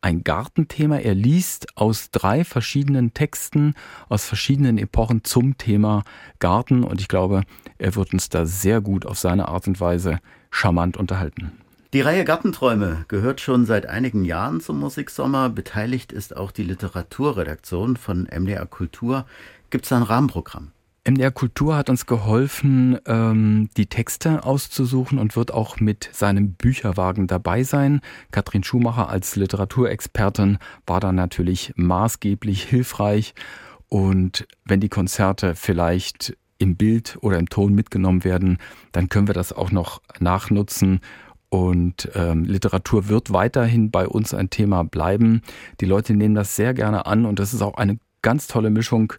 ein 0.02 0.24
Gartenthema. 0.24 0.98
Er 0.98 1.16
liest 1.16 1.78
aus 1.78 2.12
drei 2.12 2.44
verschiedenen 2.44 3.14
Texten 3.14 3.74
aus 4.08 4.26
verschiedenen 4.26 4.78
Epochen 4.78 5.24
zum 5.24 5.58
Thema 5.58 6.04
Garten 6.40 6.84
und 6.84 7.02
ich 7.02 7.08
glaube, 7.08 7.44
er 7.78 7.96
wird 7.96 8.14
uns 8.14 8.30
da 8.30 8.46
sehr 8.46 8.82
gut 8.82 9.06
auf 9.06 9.20
seine 9.20 9.48
Art 9.48 9.68
und 9.68 9.80
Weise 9.80 10.20
charmant 10.52 10.98
unterhalten. 10.98 11.52
Die 11.92 12.02
Reihe 12.02 12.24
Gartenträume 12.24 13.06
gehört 13.08 13.42
schon 13.42 13.66
seit 13.66 13.88
einigen 13.88 14.24
Jahren 14.24 14.62
zum 14.62 14.80
Musiksommer. 14.80 15.50
Beteiligt 15.50 16.12
ist 16.12 16.38
auch 16.38 16.52
die 16.52 16.64
Literaturredaktion 16.64 17.98
von 17.98 18.28
MDR 18.32 18.68
Kultur. 18.68 19.26
Gibt 19.72 19.86
es 19.86 19.92
ein 19.92 20.04
Rahmenprogramm? 20.04 20.72
MDR 21.04 21.32
Kultur 21.32 21.76
hat 21.76 21.90
uns 21.90 22.06
geholfen, 22.06 22.98
ähm, 23.06 23.70
die 23.78 23.88
Texte 23.88 24.44
auszusuchen 24.44 25.18
und 25.18 25.36
wird 25.36 25.54
auch 25.54 25.80
mit 25.80 26.10
seinem 26.12 26.54
Bücherwagen 26.54 27.28
dabei 27.28 27.64
sein. 27.64 28.02
Katrin 28.32 28.64
Schumacher 28.64 29.10
als 29.10 29.36
Literaturexpertin 29.36 30.58
war 30.86 31.00
da 31.00 31.12
natürlich 31.12 31.74
maßgeblich 31.76 32.64
hilfreich. 32.64 33.34
Und 33.88 34.48
wenn 34.66 34.80
die 34.80 34.90
Konzerte 34.90 35.56
vielleicht 35.56 36.38
im 36.60 36.76
Bild 36.76 37.18
oder 37.22 37.40
im 37.40 37.50
Ton 37.50 37.74
mitgenommen 37.74 38.24
werden, 38.24 38.58
dann 38.92 39.10
können 39.10 39.28
wir 39.28 39.34
das 39.34 39.54
auch 39.54 39.72
noch 39.72 40.02
nachnutzen. 40.20 41.00
Und 41.50 42.12
ähm, 42.14 42.44
Literatur 42.44 43.08
wird 43.08 43.34
weiterhin 43.34 43.90
bei 43.90 44.08
uns 44.08 44.36
ein 44.36 44.52
Thema 44.52 44.84
bleiben. 44.84 45.42
Die 45.82 45.86
Leute 45.86 46.14
nehmen 46.14 46.36
das 46.36 46.56
sehr 46.56 46.76
gerne 46.76 47.08
an 47.08 47.26
und 47.26 47.40
das 47.40 47.54
ist 47.54 47.64
auch 47.64 47.76
eine 47.76 47.98
ganz 48.22 48.48
tolle 48.48 48.70
Mischung, 48.70 49.14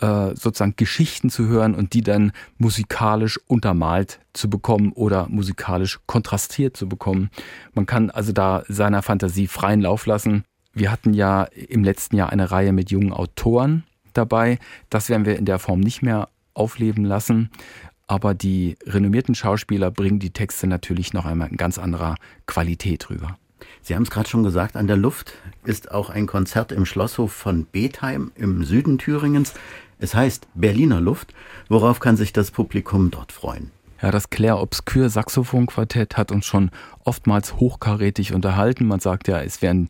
äh, 0.00 0.34
sozusagen 0.34 0.74
Geschichten 0.76 1.30
zu 1.30 1.46
hören 1.46 1.74
und 1.74 1.92
die 1.92 2.02
dann 2.02 2.32
musikalisch 2.58 3.38
untermalt 3.46 4.20
zu 4.32 4.50
bekommen 4.50 4.92
oder 4.92 5.28
musikalisch 5.28 6.00
kontrastiert 6.06 6.76
zu 6.76 6.88
bekommen. 6.88 7.30
Man 7.74 7.86
kann 7.86 8.10
also 8.10 8.32
da 8.32 8.64
seiner 8.68 9.02
Fantasie 9.02 9.46
freien 9.46 9.80
Lauf 9.80 10.06
lassen. 10.06 10.44
Wir 10.72 10.90
hatten 10.92 11.14
ja 11.14 11.44
im 11.44 11.84
letzten 11.84 12.16
Jahr 12.16 12.30
eine 12.30 12.50
Reihe 12.50 12.72
mit 12.72 12.90
jungen 12.90 13.12
Autoren 13.12 13.84
dabei. 14.12 14.58
Das 14.90 15.08
werden 15.08 15.24
wir 15.24 15.38
in 15.38 15.46
der 15.46 15.58
Form 15.58 15.80
nicht 15.80 16.02
mehr 16.02 16.28
aufleben 16.54 17.04
lassen. 17.04 17.50
Aber 18.06 18.34
die 18.34 18.76
renommierten 18.86 19.34
Schauspieler 19.34 19.90
bringen 19.90 20.18
die 20.18 20.30
Texte 20.30 20.66
natürlich 20.66 21.12
noch 21.12 21.26
einmal 21.26 21.48
in 21.48 21.56
ganz 21.56 21.78
anderer 21.78 22.16
Qualität 22.46 23.10
rüber. 23.10 23.36
Sie 23.82 23.94
haben 23.94 24.02
es 24.02 24.10
gerade 24.10 24.28
schon 24.28 24.42
gesagt, 24.42 24.76
an 24.76 24.86
der 24.86 24.96
Luft 24.96 25.34
ist 25.64 25.90
auch 25.90 26.10
ein 26.10 26.26
Konzert 26.26 26.72
im 26.72 26.86
Schlosshof 26.86 27.32
von 27.32 27.66
Bethheim 27.66 28.32
im 28.34 28.64
Süden 28.64 28.98
Thüringens. 28.98 29.54
Es 29.98 30.14
heißt 30.14 30.48
Berliner 30.54 31.00
Luft. 31.00 31.34
Worauf 31.68 32.00
kann 32.00 32.16
sich 32.16 32.32
das 32.32 32.50
Publikum 32.50 33.10
dort 33.10 33.32
freuen? 33.32 33.70
Ja, 34.02 34.10
das 34.10 34.28
Claire 34.28 34.60
Obscure 34.60 35.08
Saxophonquartett 35.08 36.16
hat 36.18 36.30
uns 36.30 36.44
schon 36.44 36.70
oftmals 37.04 37.56
hochkarätig 37.56 38.34
unterhalten. 38.34 38.86
Man 38.86 39.00
sagt 39.00 39.26
ja, 39.28 39.40
es 39.40 39.62
wären 39.62 39.88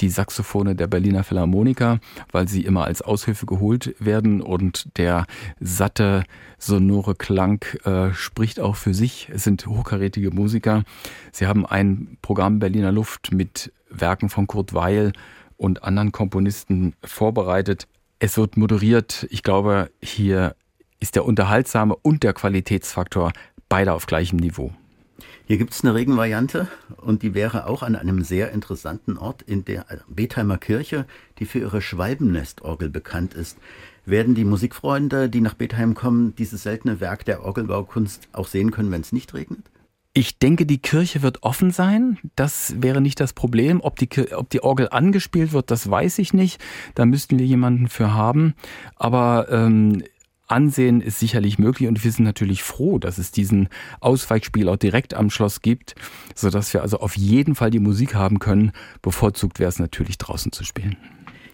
die 0.00 0.08
Saxophone 0.08 0.76
der 0.76 0.86
Berliner 0.86 1.24
Philharmoniker, 1.24 2.00
weil 2.32 2.48
sie 2.48 2.64
immer 2.64 2.84
als 2.84 3.02
Aushilfe 3.02 3.46
geholt 3.46 3.94
werden 3.98 4.40
und 4.40 4.96
der 4.98 5.26
satte, 5.60 6.24
sonore 6.58 7.14
Klang 7.14 7.64
äh, 7.84 8.12
spricht 8.12 8.60
auch 8.60 8.76
für 8.76 8.94
sich. 8.94 9.28
Es 9.32 9.44
sind 9.44 9.66
hochkarätige 9.66 10.30
Musiker. 10.30 10.84
Sie 11.32 11.46
haben 11.46 11.66
ein 11.66 12.18
Programm 12.22 12.58
Berliner 12.58 12.92
Luft 12.92 13.32
mit 13.32 13.72
Werken 13.90 14.28
von 14.28 14.46
Kurt 14.46 14.74
Weil 14.74 15.12
und 15.56 15.82
anderen 15.84 16.12
Komponisten 16.12 16.94
vorbereitet. 17.04 17.86
Es 18.18 18.36
wird 18.36 18.56
moderiert. 18.56 19.26
Ich 19.30 19.42
glaube, 19.42 19.90
hier 20.02 20.54
ist 21.00 21.14
der 21.14 21.24
unterhaltsame 21.24 21.94
und 21.96 22.22
der 22.22 22.32
Qualitätsfaktor 22.32 23.32
beide 23.68 23.92
auf 23.92 24.06
gleichem 24.06 24.38
Niveau. 24.38 24.72
Hier 25.48 25.56
gibt 25.56 25.72
es 25.72 25.82
eine 25.82 25.94
Regenvariante 25.94 26.68
und 26.98 27.22
die 27.22 27.32
wäre 27.32 27.68
auch 27.68 27.82
an 27.82 27.96
einem 27.96 28.22
sehr 28.22 28.52
interessanten 28.52 29.16
Ort 29.16 29.40
in 29.40 29.64
der 29.64 29.86
Betheimer 30.06 30.58
Kirche, 30.58 31.06
die 31.38 31.46
für 31.46 31.58
ihre 31.60 31.80
Schwalbennestorgel 31.80 32.90
bekannt 32.90 33.32
ist. 33.32 33.56
Werden 34.04 34.34
die 34.34 34.44
Musikfreunde, 34.44 35.30
die 35.30 35.40
nach 35.40 35.54
Bethheim 35.54 35.94
kommen, 35.94 36.36
dieses 36.36 36.64
seltene 36.64 37.00
Werk 37.00 37.24
der 37.24 37.46
Orgelbaukunst 37.46 38.28
auch 38.32 38.46
sehen 38.46 38.72
können, 38.72 38.90
wenn 38.90 39.00
es 39.00 39.12
nicht 39.12 39.32
regnet? 39.32 39.70
Ich 40.12 40.38
denke, 40.38 40.66
die 40.66 40.82
Kirche 40.82 41.22
wird 41.22 41.42
offen 41.42 41.70
sein. 41.70 42.18
Das 42.36 42.74
wäre 42.82 43.00
nicht 43.00 43.18
das 43.18 43.32
Problem. 43.32 43.80
Ob 43.80 43.98
die, 43.98 44.10
ob 44.34 44.50
die 44.50 44.62
Orgel 44.62 44.88
angespielt 44.90 45.52
wird, 45.52 45.70
das 45.70 45.90
weiß 45.90 46.18
ich 46.18 46.34
nicht. 46.34 46.62
Da 46.94 47.06
müssten 47.06 47.38
wir 47.38 47.46
jemanden 47.46 47.88
für 47.88 48.12
haben. 48.12 48.52
Aber 48.96 49.46
ähm, 49.50 50.02
ansehen 50.48 51.00
ist 51.00 51.20
sicherlich 51.20 51.58
möglich 51.58 51.88
und 51.88 52.02
wir 52.02 52.10
sind 52.10 52.24
natürlich 52.24 52.62
froh, 52.62 52.98
dass 52.98 53.18
es 53.18 53.30
diesen 53.30 53.68
Ausweichspiel 54.00 54.68
auch 54.68 54.76
direkt 54.76 55.14
am 55.14 55.30
Schloss 55.30 55.62
gibt, 55.62 55.94
sodass 56.34 56.72
wir 56.74 56.82
also 56.82 56.98
auf 56.98 57.16
jeden 57.16 57.54
Fall 57.54 57.70
die 57.70 57.78
Musik 57.78 58.14
haben 58.14 58.38
können. 58.38 58.72
Bevorzugt 59.02 59.58
wäre 59.58 59.68
es 59.68 59.78
natürlich 59.78 60.18
draußen 60.18 60.52
zu 60.52 60.64
spielen. 60.64 60.96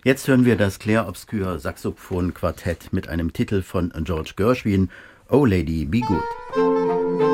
Jetzt 0.04 0.28
hören 0.28 0.44
wir 0.44 0.56
das 0.56 0.78
Claire 0.78 1.08
Obscure 1.08 1.58
Saxophon 1.58 2.34
Quartett 2.34 2.92
mit 2.92 3.08
einem 3.08 3.32
Titel 3.32 3.62
von 3.62 3.92
George 4.04 4.34
Gershwin, 4.36 4.90
Oh 5.30 5.46
Lady, 5.46 5.86
Be 5.86 6.00
Good. 6.00 7.33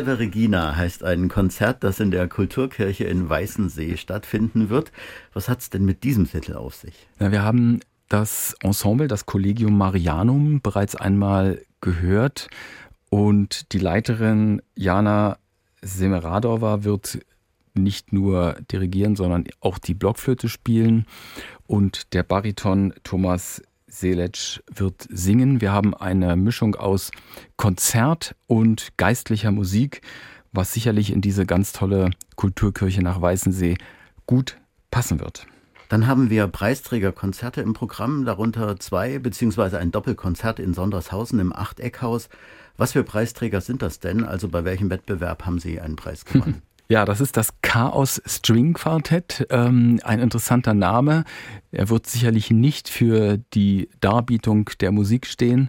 Salve 0.00 0.18
Regina 0.18 0.76
heißt 0.76 1.04
ein 1.04 1.28
Konzert, 1.28 1.84
das 1.84 2.00
in 2.00 2.10
der 2.10 2.26
Kulturkirche 2.26 3.04
in 3.04 3.28
Weißensee 3.28 3.98
stattfinden 3.98 4.70
wird. 4.70 4.92
Was 5.34 5.50
hat 5.50 5.60
es 5.60 5.68
denn 5.68 5.84
mit 5.84 6.04
diesem 6.04 6.26
Titel 6.26 6.54
auf 6.54 6.74
sich? 6.74 7.06
Ja, 7.18 7.30
wir 7.30 7.42
haben 7.42 7.80
das 8.08 8.56
Ensemble, 8.62 9.08
das 9.08 9.26
Collegium 9.26 9.76
Marianum, 9.76 10.62
bereits 10.62 10.96
einmal 10.96 11.60
gehört. 11.82 12.48
Und 13.10 13.74
die 13.74 13.78
Leiterin 13.78 14.62
Jana 14.74 15.36
Semeradova 15.82 16.82
wird 16.82 17.18
nicht 17.74 18.10
nur 18.10 18.56
dirigieren, 18.72 19.16
sondern 19.16 19.44
auch 19.60 19.76
die 19.76 19.92
Blockflöte 19.92 20.48
spielen. 20.48 21.04
Und 21.66 22.14
der 22.14 22.22
Bariton 22.22 22.94
Thomas 23.04 23.60
Seletsch 23.90 24.60
wird 24.72 25.06
singen. 25.10 25.60
Wir 25.60 25.72
haben 25.72 25.94
eine 25.94 26.36
Mischung 26.36 26.76
aus 26.76 27.10
Konzert 27.56 28.34
und 28.46 28.96
geistlicher 28.96 29.50
Musik, 29.50 30.00
was 30.52 30.72
sicherlich 30.72 31.12
in 31.12 31.20
diese 31.20 31.44
ganz 31.44 31.72
tolle 31.72 32.10
Kulturkirche 32.36 33.02
nach 33.02 33.20
Weißensee 33.20 33.76
gut 34.26 34.58
passen 34.90 35.20
wird. 35.20 35.46
Dann 35.88 36.06
haben 36.06 36.30
wir 36.30 36.46
Preisträgerkonzerte 36.46 37.62
im 37.62 37.72
Programm, 37.72 38.24
darunter 38.24 38.78
zwei 38.78 39.18
beziehungsweise 39.18 39.78
ein 39.78 39.90
Doppelkonzert 39.90 40.60
in 40.60 40.72
Sondershausen 40.72 41.40
im 41.40 41.52
Achteckhaus. 41.52 42.28
Was 42.76 42.92
für 42.92 43.02
Preisträger 43.02 43.60
sind 43.60 43.82
das 43.82 43.98
denn? 43.98 44.24
Also 44.24 44.48
bei 44.48 44.64
welchem 44.64 44.88
Wettbewerb 44.88 45.44
haben 45.44 45.58
Sie 45.58 45.80
einen 45.80 45.96
Preis 45.96 46.24
gewonnen? 46.24 46.62
Ja, 46.90 47.04
das 47.04 47.20
ist 47.20 47.36
das 47.36 47.50
Chaos 47.62 48.20
String 48.26 48.72
Quartett. 48.72 49.46
Ähm, 49.50 50.00
ein 50.02 50.18
interessanter 50.18 50.74
Name. 50.74 51.22
Er 51.70 51.88
wird 51.88 52.08
sicherlich 52.08 52.50
nicht 52.50 52.88
für 52.88 53.38
die 53.54 53.88
Darbietung 54.00 54.68
der 54.80 54.90
Musik 54.90 55.26
stehen, 55.26 55.68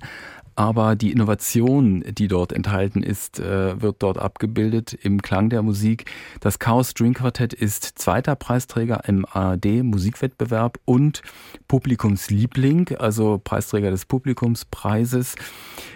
aber 0.55 0.95
die 0.95 1.11
Innovation, 1.11 2.03
die 2.11 2.27
dort 2.27 2.51
enthalten 2.51 3.03
ist, 3.03 3.39
äh, 3.39 3.79
wird 3.79 3.97
dort 3.99 4.17
abgebildet 4.17 4.93
im 4.95 5.21
Klang 5.21 5.51
der 5.51 5.61
Musik. 5.61 6.05
Das 6.39 6.57
Chaos 6.57 6.89
String 6.89 7.13
Quartett 7.13 7.53
ist 7.53 7.99
zweiter 7.99 8.35
Preisträger 8.35 9.07
im 9.07 9.23
ARD 9.31 9.83
Musikwettbewerb 9.83 10.79
und 10.85 11.21
Publikumsliebling, 11.67 12.95
also 12.97 13.39
Preisträger 13.43 13.91
des 13.91 14.07
Publikumspreises. 14.07 15.35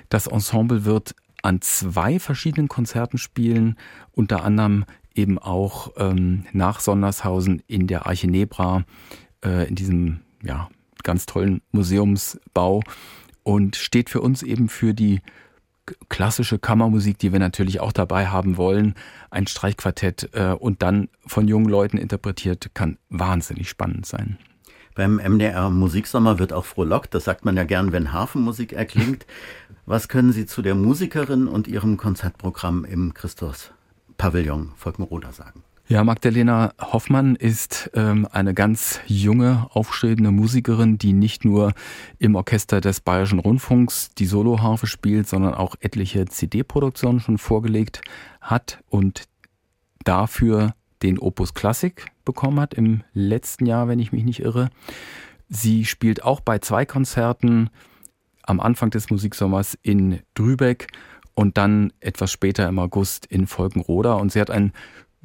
Das 0.10 0.28
Ensemble 0.28 0.86
wird 0.86 1.16
an 1.42 1.62
zwei 1.62 2.20
verschiedenen 2.20 2.68
Konzerten 2.68 3.18
spielen, 3.18 3.76
unter 4.12 4.44
anderem 4.44 4.86
eben 5.15 5.39
auch 5.39 5.93
ähm, 5.97 6.45
nach 6.54 6.80
Sondershausen 6.80 7.63
in 7.67 7.88
der 7.88 8.06
Arche 8.06 8.28
Nebra, 8.28 8.84
äh, 9.43 9.67
in 9.67 9.75
diesem 9.75 10.19
ja, 10.43 10.69
ganz 11.04 11.25
tollen 11.25 11.62
Museumsbau 11.71 12.82
und 13.43 13.75
steht 13.75 14.10
für 14.10 14.21
uns 14.21 14.43
eben 14.43 14.69
für 14.69 14.93
die 14.93 15.21
klassische 16.10 16.58
Kammermusik, 16.60 17.19
die 17.19 17.32
wir 17.32 17.39
natürlich 17.39 17.80
auch 17.80 17.91
dabei 17.91 18.28
haben 18.28 18.58
wollen. 18.58 18.95
Ein 19.30 19.47
Streichquartett 19.47 20.30
äh, 20.34 20.51
und 20.51 20.82
dann 20.82 21.10
von 21.25 21.47
jungen 21.47 21.69
Leuten 21.69 21.97
interpretiert, 21.97 22.71
kann 22.73 22.97
wahnsinnig 23.10 23.69
spannend 23.69 24.06
sein. 24.06 24.38
Beim 24.95 25.17
MDR 25.17 25.69
Musiksommer 25.69 26.39
wird 26.39 26.54
auch 26.54 26.65
frohlockt. 26.65 27.13
Das 27.13 27.25
sagt 27.25 27.45
man 27.45 27.58
ja 27.58 27.65
gern, 27.65 27.91
wenn 27.91 28.13
Hafenmusik 28.13 28.73
erklingt. 28.73 29.25
Was 29.86 30.08
können 30.08 30.32
Sie 30.32 30.45
zu 30.45 30.62
der 30.62 30.73
Musikerin 30.73 31.47
und 31.47 31.67
ihrem 31.67 31.97
Konzertprogramm 31.97 32.86
im 32.86 33.13
Christus 33.13 33.71
Pavillon 34.17 34.71
Volkenroda 34.75 35.32
sagen? 35.32 35.63
Ja, 35.88 36.04
Magdalena 36.04 36.73
Hoffmann 36.82 37.36
ist 37.36 37.91
ähm, 37.93 38.28
eine 38.32 38.56
ganz 38.56 38.99
junge, 39.06 39.67
aufstrebende 39.69 40.32
Musikerin, 40.32 40.97
die 40.97 41.13
nicht 41.13 41.45
nur 41.45 41.73
im 42.17 42.34
Orchester 42.34 42.82
des 42.82 43.01
Bayerischen 43.01 43.38
Rundfunks 43.38 44.10
die 44.17 44.25
Soloharfe 44.25 44.88
spielt, 44.88 45.28
sondern 45.28 45.54
auch 45.54 45.75
etliche 45.82 46.25
CD-Produktionen 46.25 47.19
schon 47.19 47.38
vorgelegt 47.38 48.01
hat 48.41 48.80
und 48.89 49.25
dafür 50.06 50.73
den 51.04 51.19
Opus 51.19 51.54
Classic 51.54 52.04
bekommen 52.25 52.60
hat 52.60 52.73
im 52.73 53.04
letzten 53.13 53.67
Jahr, 53.67 53.88
wenn 53.88 53.99
ich 53.99 54.12
mich 54.12 54.23
nicht 54.23 54.39
irre. 54.39 54.69
Sie 55.49 55.86
spielt 55.86 56.23
auch 56.23 56.39
bei 56.39 56.58
zwei 56.58 56.88
Konzerten 56.88 57.69
am 58.41 58.60
Anfang 58.60 58.89
des 58.89 59.12
Musiksommers 59.12 59.78
in 59.84 60.21
Drübeck 60.34 60.88
und 61.36 61.58
dann 61.58 61.93
etwas 62.00 62.32
später 62.32 62.67
im 62.67 62.80
August 62.80 63.26
in 63.28 63.45
Volkenroda. 63.45 64.13
Und 64.13 64.32
sie 64.32 64.41
hat 64.41 64.50
ein 64.50 64.74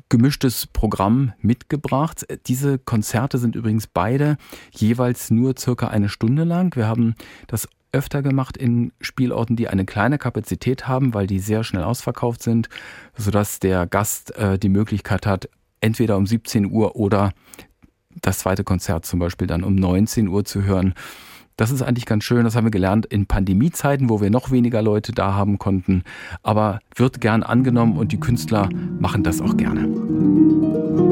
gemischtes 0.09 0.67
Programm 0.67 1.33
mitgebracht. 1.41 2.27
Diese 2.47 2.79
Konzerte 2.79 3.39
sind 3.39 3.57
übrigens 3.57 3.87
beide 3.87 4.37
jeweils 4.73 5.31
nur 5.31 5.55
circa 5.57 5.89
eine 5.89 6.09
Stunde 6.09 6.45
lang. 6.45 6.77
Wir 6.77 6.87
haben 6.89 7.15
das 7.47 7.69
öfter 7.93 8.23
gemacht 8.23 8.57
in 8.57 8.93
Spielorten, 9.01 9.57
die 9.57 9.69
eine 9.69 9.85
kleine 9.85 10.19
Kapazität 10.19 10.87
haben, 10.87 11.15
weil 11.15 11.27
die 11.27 11.39
sehr 11.39 11.65
schnell 11.65 11.85
ausverkauft 11.85 12.43
sind, 12.43 12.69
sodass 13.17 13.59
der 13.61 13.87
Gast 13.87 14.37
äh, 14.37 14.59
die 14.59 14.69
Möglichkeit 14.69 15.27
hat, 15.27 15.49
entweder 15.81 16.17
um 16.17 16.27
17 16.27 16.71
Uhr 16.71 16.97
oder 16.97 17.33
das 18.21 18.41
zweite 18.41 18.65
Konzert 18.65 19.07
zum 19.07 19.19
Beispiel 19.19 19.47
dann 19.47 19.65
um 19.65 19.75
19 19.75 20.29
Uhr 20.29 20.45
zu 20.45 20.63
hören. 20.65 20.95
Das 21.61 21.71
ist 21.71 21.83
eigentlich 21.83 22.07
ganz 22.07 22.25
schön. 22.25 22.45
Das 22.45 22.57
haben 22.57 22.65
wir 22.65 22.71
gelernt 22.71 23.05
in 23.05 23.27
Pandemiezeiten, 23.27 24.09
wo 24.09 24.23
wir 24.23 24.31
noch 24.31 24.51
weniger 24.51 24.81
Leute 24.81 25.13
da 25.13 25.35
haben 25.35 25.59
konnten. 25.59 26.05
Aber 26.43 26.81
wird 26.95 27.21
gern 27.21 27.43
angenommen 27.43 27.99
und 27.99 28.13
die 28.13 28.19
Künstler 28.19 28.71
machen 28.99 29.25
das 29.25 29.43
auch 29.43 29.55
gerne. 29.59 31.10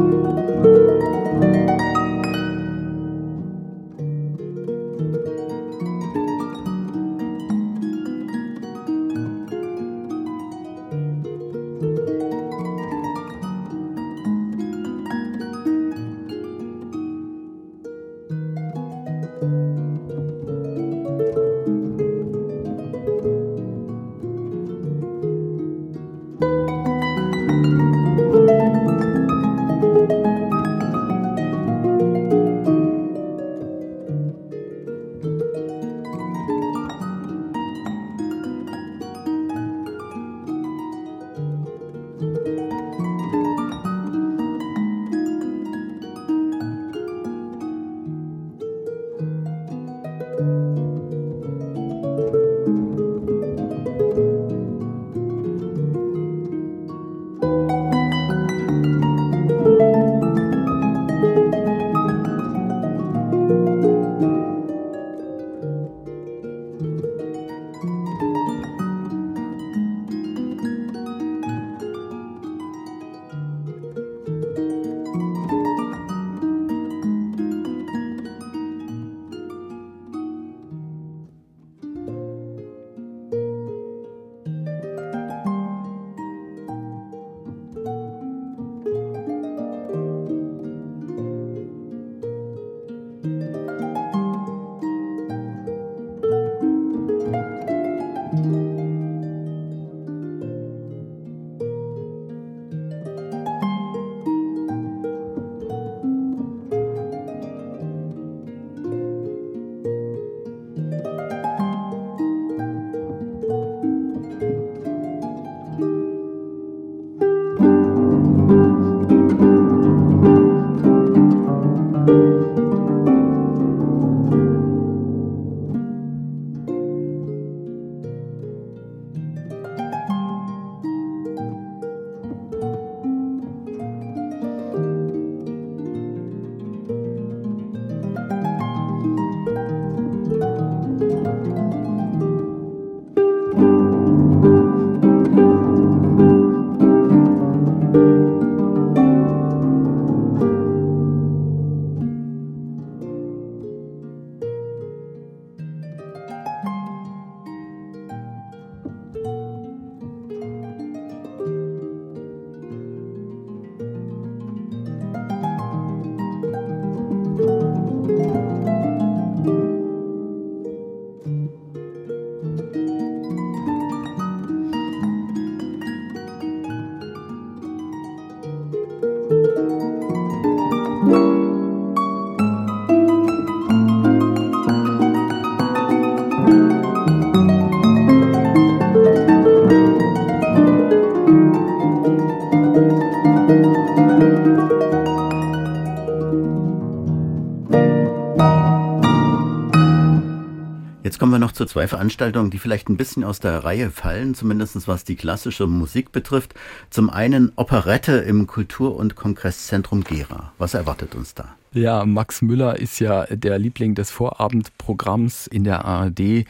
Zu 201.59 201.67
zwei 201.67 201.89
Veranstaltungen, 201.89 202.51
die 202.51 202.59
vielleicht 202.59 202.89
ein 202.89 202.97
bisschen 202.97 203.25
aus 203.25 203.41
der 203.41 203.65
Reihe 203.65 203.91
fallen, 203.91 204.35
zumindest 204.35 204.87
was 204.87 205.05
die 205.05 205.17
klassische 205.17 205.67
Musik 205.67 206.13
betrifft. 206.13 206.55
Zum 206.89 207.11
einen 207.11 207.53
Operette 207.57 208.13
im 208.13 208.47
Kultur- 208.47 208.97
und 208.97 209.17
Kongresszentrum 209.17 210.05
Gera. 210.05 210.53
Was 210.59 210.75
erwartet 210.75 211.17
uns 211.17 211.35
da? 211.35 211.57
Ja, 211.73 212.07
Max 212.07 212.43
Müller 212.43 212.79
ist 212.79 213.01
ja 213.01 213.27
der 213.27 213.59
Liebling 213.59 213.97
des 213.97 214.11
Vorabendprogramms 214.11 215.49
in 215.49 215.65
der 215.65 215.85
ARD. 215.85 216.47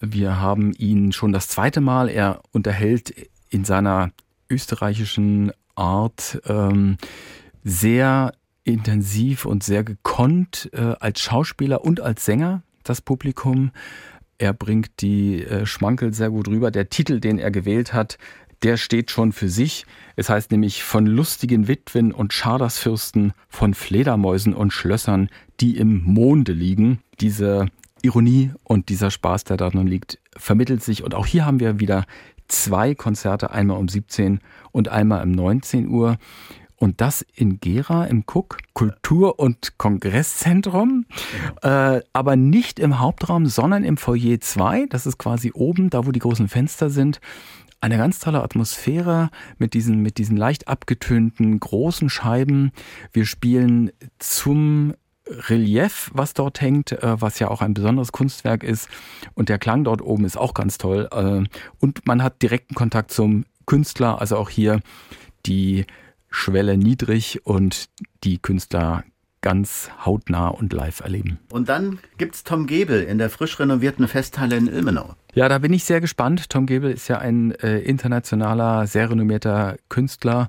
Wir 0.00 0.40
haben 0.40 0.72
ihn 0.72 1.12
schon 1.12 1.32
das 1.32 1.48
zweite 1.48 1.80
Mal. 1.80 2.08
Er 2.08 2.42
unterhält 2.52 3.14
in 3.48 3.64
seiner 3.64 4.10
österreichischen 4.50 5.52
Art 5.76 6.42
ähm, 6.46 6.96
sehr 7.62 8.32
intensiv 8.64 9.46
und 9.46 9.62
sehr 9.62 9.84
gekonnt 9.84 10.68
äh, 10.72 10.96
als 10.98 11.20
Schauspieler 11.20 11.84
und 11.84 12.00
als 12.00 12.24
Sänger 12.24 12.62
das 12.82 13.00
Publikum. 13.00 13.70
Er 14.38 14.52
bringt 14.52 15.00
die 15.00 15.42
äh, 15.42 15.66
Schmankel 15.66 16.12
sehr 16.12 16.30
gut 16.30 16.48
rüber. 16.48 16.70
Der 16.70 16.90
Titel, 16.90 17.20
den 17.20 17.38
er 17.38 17.50
gewählt 17.50 17.92
hat, 17.92 18.18
der 18.62 18.76
steht 18.76 19.10
schon 19.10 19.32
für 19.32 19.48
sich. 19.48 19.86
Es 20.16 20.28
heißt 20.28 20.50
nämlich 20.50 20.82
von 20.82 21.06
lustigen 21.06 21.68
Witwen 21.68 22.12
und 22.12 22.32
Schadersfürsten, 22.32 23.32
von 23.48 23.74
Fledermäusen 23.74 24.54
und 24.54 24.72
Schlössern, 24.72 25.28
die 25.60 25.76
im 25.76 26.02
Monde 26.04 26.52
liegen. 26.52 27.00
Diese 27.20 27.66
Ironie 28.02 28.52
und 28.64 28.88
dieser 28.88 29.10
Spaß, 29.10 29.44
der 29.44 29.56
da 29.56 29.70
nun 29.72 29.86
liegt, 29.86 30.18
vermittelt 30.36 30.82
sich. 30.82 31.02
Und 31.02 31.14
auch 31.14 31.26
hier 31.26 31.44
haben 31.44 31.60
wir 31.60 31.80
wieder 31.80 32.04
zwei 32.48 32.94
Konzerte, 32.94 33.50
einmal 33.50 33.78
um 33.78 33.88
17 33.88 34.40
und 34.72 34.88
einmal 34.88 35.22
um 35.22 35.32
19 35.32 35.88
Uhr. 35.88 36.18
Und 36.78 37.00
das 37.00 37.24
in 37.34 37.58
Gera 37.60 38.04
im 38.04 38.24
Cook 38.26 38.58
Kultur- 38.74 39.38
und 39.38 39.78
Kongresszentrum, 39.78 41.06
äh, 41.62 42.00
aber 42.12 42.36
nicht 42.36 42.78
im 42.78 42.98
Hauptraum, 42.98 43.46
sondern 43.46 43.82
im 43.84 43.96
Foyer 43.96 44.40
2. 44.40 44.86
Das 44.90 45.06
ist 45.06 45.18
quasi 45.18 45.52
oben, 45.54 45.88
da 45.90 46.06
wo 46.06 46.12
die 46.12 46.20
großen 46.20 46.48
Fenster 46.48 46.90
sind. 46.90 47.20
Eine 47.80 47.96
ganz 47.96 48.18
tolle 48.18 48.42
Atmosphäre 48.42 49.30
mit 49.58 49.74
diesen, 49.74 50.02
mit 50.02 50.18
diesen 50.18 50.36
leicht 50.36 50.68
abgetönten 50.68 51.60
großen 51.60 52.10
Scheiben. 52.10 52.72
Wir 53.12 53.26
spielen 53.26 53.90
zum 54.18 54.94
Relief, 55.28 56.10
was 56.14 56.34
dort 56.34 56.60
hängt, 56.60 56.92
äh, 56.92 57.20
was 57.20 57.38
ja 57.38 57.48
auch 57.48 57.62
ein 57.62 57.74
besonderes 57.74 58.12
Kunstwerk 58.12 58.62
ist. 58.62 58.88
Und 59.34 59.48
der 59.48 59.58
Klang 59.58 59.84
dort 59.84 60.02
oben 60.02 60.24
ist 60.24 60.36
auch 60.36 60.54
ganz 60.54 60.78
toll. 60.78 61.08
Äh, 61.10 61.44
und 61.80 62.06
man 62.06 62.22
hat 62.22 62.42
direkten 62.42 62.74
Kontakt 62.74 63.10
zum 63.10 63.44
Künstler, 63.66 64.20
also 64.20 64.36
auch 64.36 64.50
hier 64.50 64.80
die 65.46 65.86
Schwelle 66.36 66.76
niedrig 66.76 67.46
und 67.46 67.88
die 68.22 68.38
Künstler 68.38 69.04
ganz 69.40 69.90
hautnah 70.04 70.48
und 70.48 70.72
live 70.72 71.00
erleben. 71.00 71.38
Und 71.50 71.68
dann 71.68 71.98
gibt's 72.18 72.44
Tom 72.44 72.66
Gebel 72.66 73.02
in 73.02 73.16
der 73.16 73.30
frisch 73.30 73.58
renovierten 73.58 74.06
Festhalle 74.06 74.56
in 74.56 74.66
Ilmenau. 74.66 75.14
Ja, 75.34 75.48
da 75.48 75.58
bin 75.58 75.72
ich 75.72 75.84
sehr 75.84 76.00
gespannt. 76.00 76.50
Tom 76.50 76.66
Gebel 76.66 76.90
ist 76.90 77.08
ja 77.08 77.18
ein 77.18 77.52
äh, 77.52 77.78
internationaler, 77.78 78.86
sehr 78.86 79.10
renommierter 79.10 79.76
Künstler. 79.88 80.48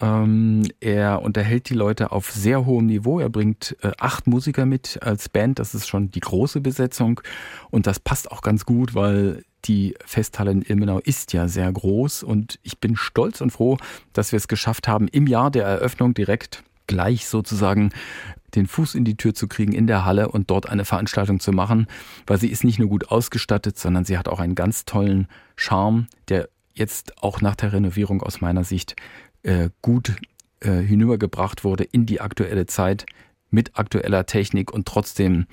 Ähm, 0.00 0.62
er 0.80 1.20
unterhält 1.22 1.68
die 1.68 1.74
Leute 1.74 2.10
auf 2.10 2.30
sehr 2.30 2.64
hohem 2.64 2.86
Niveau. 2.86 3.20
Er 3.20 3.28
bringt 3.28 3.76
äh, 3.82 3.90
acht 3.98 4.26
Musiker 4.26 4.64
mit 4.64 4.98
als 5.02 5.28
Band. 5.28 5.58
Das 5.58 5.74
ist 5.74 5.88
schon 5.88 6.10
die 6.10 6.20
große 6.20 6.60
Besetzung. 6.60 7.20
Und 7.70 7.86
das 7.86 8.00
passt 8.00 8.30
auch 8.30 8.40
ganz 8.40 8.64
gut, 8.64 8.94
weil 8.94 9.42
die 9.64 9.94
Festhalle 10.04 10.50
in 10.50 10.62
Ilmenau 10.62 10.98
ist 11.00 11.32
ja 11.32 11.48
sehr 11.48 11.70
groß. 11.70 12.22
Und 12.22 12.58
ich 12.62 12.78
bin 12.78 12.96
stolz 12.96 13.40
und 13.40 13.50
froh, 13.50 13.78
dass 14.12 14.32
wir 14.32 14.36
es 14.36 14.48
geschafft 14.48 14.88
haben, 14.88 15.08
im 15.08 15.26
Jahr 15.26 15.50
der 15.50 15.64
Eröffnung 15.64 16.14
direkt 16.14 16.62
gleich 16.86 17.26
sozusagen 17.26 17.90
den 18.54 18.66
Fuß 18.66 18.94
in 18.94 19.04
die 19.04 19.16
Tür 19.16 19.34
zu 19.34 19.46
kriegen 19.46 19.72
in 19.72 19.86
der 19.86 20.04
Halle 20.04 20.28
und 20.28 20.50
dort 20.50 20.68
eine 20.68 20.84
Veranstaltung 20.84 21.38
zu 21.38 21.52
machen, 21.52 21.86
weil 22.26 22.38
sie 22.38 22.48
ist 22.48 22.64
nicht 22.64 22.78
nur 22.78 22.88
gut 22.88 23.10
ausgestattet, 23.10 23.78
sondern 23.78 24.04
sie 24.04 24.16
hat 24.16 24.28
auch 24.28 24.40
einen 24.40 24.54
ganz 24.54 24.86
tollen 24.86 25.28
Charme, 25.54 26.06
der 26.28 26.48
jetzt 26.74 27.22
auch 27.22 27.40
nach 27.40 27.56
der 27.56 27.72
Renovierung 27.72 28.22
aus 28.22 28.40
meiner 28.40 28.64
Sicht 28.64 28.96
äh, 29.42 29.68
gut 29.82 30.16
äh, 30.60 30.80
hinübergebracht 30.80 31.62
wurde 31.62 31.84
in 31.84 32.06
die 32.06 32.20
aktuelle 32.20 32.66
Zeit 32.66 33.06
mit 33.50 33.78
aktueller 33.78 34.26
Technik 34.26 34.72
und 34.72 34.86
trotzdem 34.86 35.46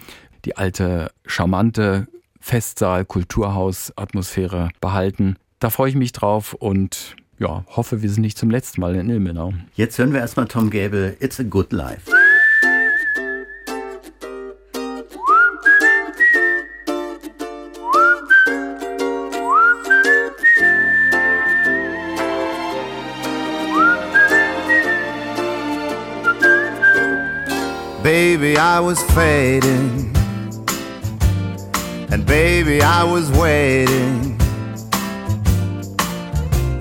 die 0.45 0.57
alte, 0.57 1.11
charmante 1.25 2.07
Festsaal, 2.45 3.05
Kulturhaus, 3.05 3.91
Atmosphäre 3.95 4.69
behalten. 4.79 5.35
Da 5.59 5.71
freue 5.71 5.89
ich 5.89 5.95
mich 5.95 6.11
drauf 6.11 6.53
und 6.53 7.15
ja, 7.39 7.65
hoffe, 7.75 8.03
wir 8.03 8.09
sind 8.11 8.21
nicht 8.21 8.37
zum 8.37 8.51
letzten 8.51 8.81
Mal 8.81 8.93
in 8.93 9.09
Ilmenau. 9.09 9.53
Jetzt 9.73 9.97
hören 9.97 10.13
wir 10.13 10.19
erstmal 10.19 10.47
Tom 10.47 10.69
Gable, 10.69 11.17
It's 11.19 11.39
a 11.39 11.43
Good 11.43 11.73
Life. 11.73 12.11
Baby, 28.03 28.53
I 28.53 28.79
was 28.79 29.01
fading. 29.15 30.14
And 32.15 32.25
baby, 32.25 32.81
I 32.81 33.03
was 33.03 33.29
waiting 33.31 34.39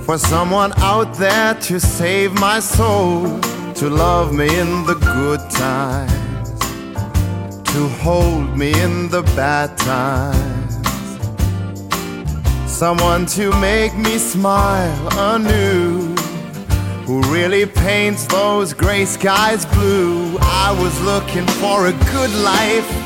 for 0.05 0.16
someone 0.16 0.73
out 0.77 1.12
there 1.14 1.55
to 1.55 1.81
save 1.81 2.33
my 2.35 2.61
soul, 2.61 3.40
to 3.81 3.90
love 3.90 4.33
me 4.33 4.47
in 4.47 4.87
the 4.87 4.94
good 4.94 5.40
times, 5.51 6.61
to 7.73 7.88
hold 8.05 8.57
me 8.57 8.81
in 8.81 9.09
the 9.09 9.23
bad 9.35 9.77
times. 9.77 10.75
Someone 12.73 13.27
to 13.35 13.51
make 13.59 13.97
me 13.97 14.18
smile 14.18 15.09
anew 15.35 16.14
who 17.07 17.20
really 17.23 17.66
paints 17.66 18.25
those 18.29 18.73
gray 18.73 19.05
skies 19.05 19.66
blue. 19.66 20.38
I 20.40 20.70
was 20.81 20.94
looking 21.01 21.49
for 21.59 21.88
a 21.88 21.92
good 22.12 22.33
life. 22.44 23.03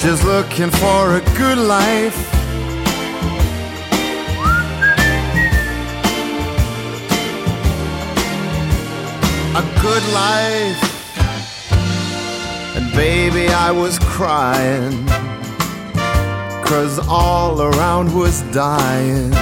Just 0.00 0.24
looking 0.24 0.70
for 0.70 1.16
a 1.16 1.20
good 1.36 1.58
life. 1.58 2.18
A 9.54 9.62
good 9.82 10.04
life. 10.12 10.82
And 12.76 12.92
baby, 12.92 13.48
I 13.48 13.70
was 13.70 13.98
crying 13.98 15.06
cause 16.70 17.00
all 17.08 17.60
around 17.60 18.14
was 18.14 18.42
dying. 18.52 19.34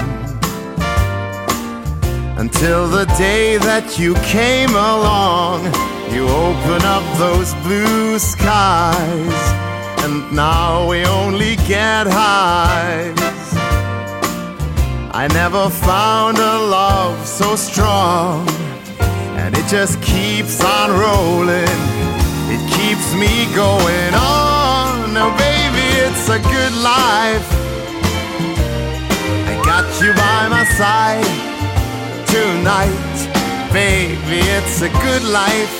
Until 2.38 2.88
the 2.88 3.04
day 3.18 3.58
that 3.58 3.98
you 3.98 4.14
came 4.36 4.70
along, 4.70 5.62
you 6.10 6.26
open 6.26 6.80
up 6.96 7.04
those 7.18 7.52
blue 7.66 8.18
skies, 8.18 9.67
and 10.04 10.32
now 10.32 10.88
we 10.88 11.04
only 11.04 11.56
get 11.66 12.06
highs. 12.06 13.16
I 15.12 15.28
never 15.32 15.68
found 15.68 16.38
a 16.38 16.58
love 16.78 17.26
so 17.26 17.56
strong, 17.56 18.48
and 19.40 19.56
it 19.56 19.66
just 19.66 20.00
keeps 20.02 20.62
on 20.62 20.90
rolling. 20.90 21.80
It 22.54 22.62
keeps 22.76 23.14
me 23.14 23.46
going 23.54 24.14
on, 24.14 25.16
oh, 25.16 25.34
baby 25.36 25.58
it's 26.08 26.28
a 26.28 26.38
good 26.38 26.74
life. 26.82 27.48
I 29.50 29.60
got 29.64 29.86
you 30.00 30.12
by 30.14 30.48
my 30.48 30.64
side 30.80 31.24
tonight, 32.26 33.16
baby, 33.72 34.40
it's 34.56 34.82
a 34.82 34.88
good 34.88 35.24
life. 35.24 35.76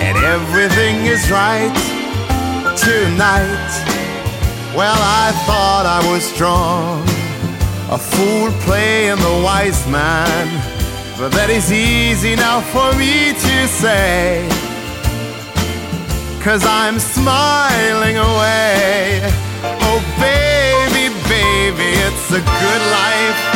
And 0.00 0.16
everything 0.18 1.06
is 1.06 1.30
right 1.30 1.91
tonight. 2.76 3.72
Well, 4.74 4.96
I 4.96 5.32
thought 5.46 5.84
I 5.84 6.00
was 6.10 6.22
strong, 6.24 7.02
a 7.90 7.98
fool 7.98 8.50
playing 8.64 9.18
the 9.18 9.42
wise 9.44 9.86
man. 9.86 10.46
But 11.18 11.30
that 11.32 11.50
is 11.50 11.70
easy 11.70 12.34
now 12.34 12.60
for 12.72 12.90
me 12.96 13.32
to 13.32 13.68
say. 13.68 14.48
Cause 16.42 16.64
I'm 16.64 16.98
smiling 16.98 18.16
away. 18.16 19.20
Oh, 19.62 20.00
baby, 20.18 21.14
baby, 21.28 21.90
it's 22.06 22.30
a 22.30 22.40
good 22.40 22.82
life. 22.90 23.51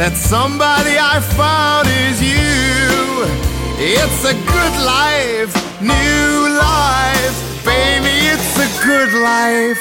That 0.00 0.16
somebody 0.16 0.96
I 0.96 1.20
found 1.20 1.86
is 2.08 2.24
you. 2.24 3.28
It's 3.76 4.24
a 4.24 4.32
good 4.32 4.76
life, 4.80 5.52
new 5.76 6.56
life, 6.56 7.36
baby, 7.66 8.32
it's 8.32 8.56
a 8.56 8.70
good 8.80 9.12
life. 9.20 9.76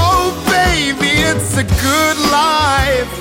Oh, 0.00 0.32
baby, 0.48 1.12
it's 1.28 1.52
a 1.58 1.64
good 1.84 2.18
life. 2.32 3.12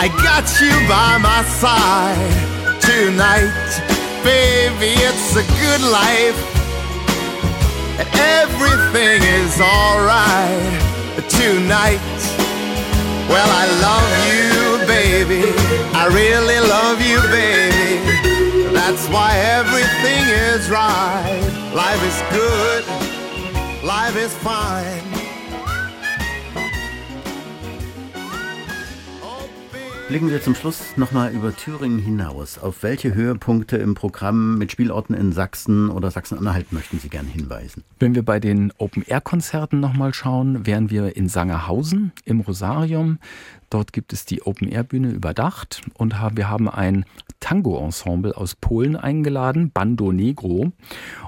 I 0.00 0.08
got 0.24 0.48
you 0.56 0.72
by 0.88 1.18
my 1.20 1.44
side 1.60 2.80
tonight, 2.80 3.52
baby, 4.24 4.96
it's 5.04 5.36
a 5.36 5.44
good 5.60 5.82
life. 5.92 6.55
Everything 7.98 9.22
is 9.22 9.60
alright 9.60 10.80
tonight. 11.30 12.00
Well, 13.28 13.48
I 13.48 13.66
love 13.88 14.12
you, 14.30 14.86
baby. 14.86 15.42
I 15.94 16.06
really 16.12 16.60
love 16.60 17.00
you, 17.00 17.20
baby. 17.32 18.72
That's 18.74 19.08
why 19.08 19.36
everything 19.36 20.28
is 20.28 20.68
right. 20.68 21.72
Life 21.74 22.02
is 22.04 22.18
good. 22.30 22.84
Life 23.82 24.16
is 24.16 24.34
fine. 24.34 25.15
Blicken 30.08 30.30
wir 30.30 30.40
zum 30.40 30.54
Schluss 30.54 30.96
nochmal 30.96 31.32
über 31.32 31.54
Thüringen 31.54 31.98
hinaus. 31.98 32.58
Auf 32.58 32.84
welche 32.84 33.12
Höhepunkte 33.12 33.76
im 33.76 33.96
Programm 33.96 34.56
mit 34.56 34.70
Spielorten 34.70 35.16
in 35.16 35.32
Sachsen 35.32 35.90
oder 35.90 36.12
Sachsen-Anhalt 36.12 36.72
möchten 36.72 37.00
Sie 37.00 37.08
gern 37.08 37.26
hinweisen? 37.26 37.82
Wenn 37.98 38.14
wir 38.14 38.24
bei 38.24 38.38
den 38.38 38.72
Open-Air-Konzerten 38.78 39.80
nochmal 39.80 40.14
schauen, 40.14 40.64
wären 40.64 40.90
wir 40.90 41.16
in 41.16 41.28
Sangerhausen 41.28 42.12
im 42.24 42.38
Rosarium. 42.38 43.18
Dort 43.68 43.92
gibt 43.92 44.12
es 44.12 44.24
die 44.24 44.42
Open-Air-Bühne 44.42 45.10
überdacht 45.10 45.82
und 45.94 46.14
wir 46.36 46.48
haben 46.48 46.68
ein 46.68 47.04
Tango-Ensemble 47.40 48.36
aus 48.36 48.54
Polen 48.54 48.94
eingeladen, 48.94 49.72
Bando 49.72 50.12
Negro. 50.12 50.70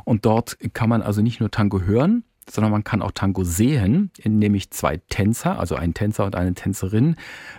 Und 0.04 0.24
dort 0.24 0.56
kann 0.72 0.88
man 0.88 1.02
also 1.02 1.20
nicht 1.20 1.40
nur 1.40 1.50
Tango 1.50 1.80
hören, 1.80 2.22
sondern 2.50 2.72
man 2.72 2.84
kann 2.84 3.02
auch 3.02 3.12
Tango 3.12 3.44
sehen, 3.44 4.10
nämlich 4.24 4.70
zwei 4.70 4.98
Tänzer, 5.08 5.58
also 5.58 5.74
ein 5.74 5.94
Tänzer 5.94 6.24
und 6.24 6.34
eine 6.34 6.54
Tänzerin, 6.54 7.16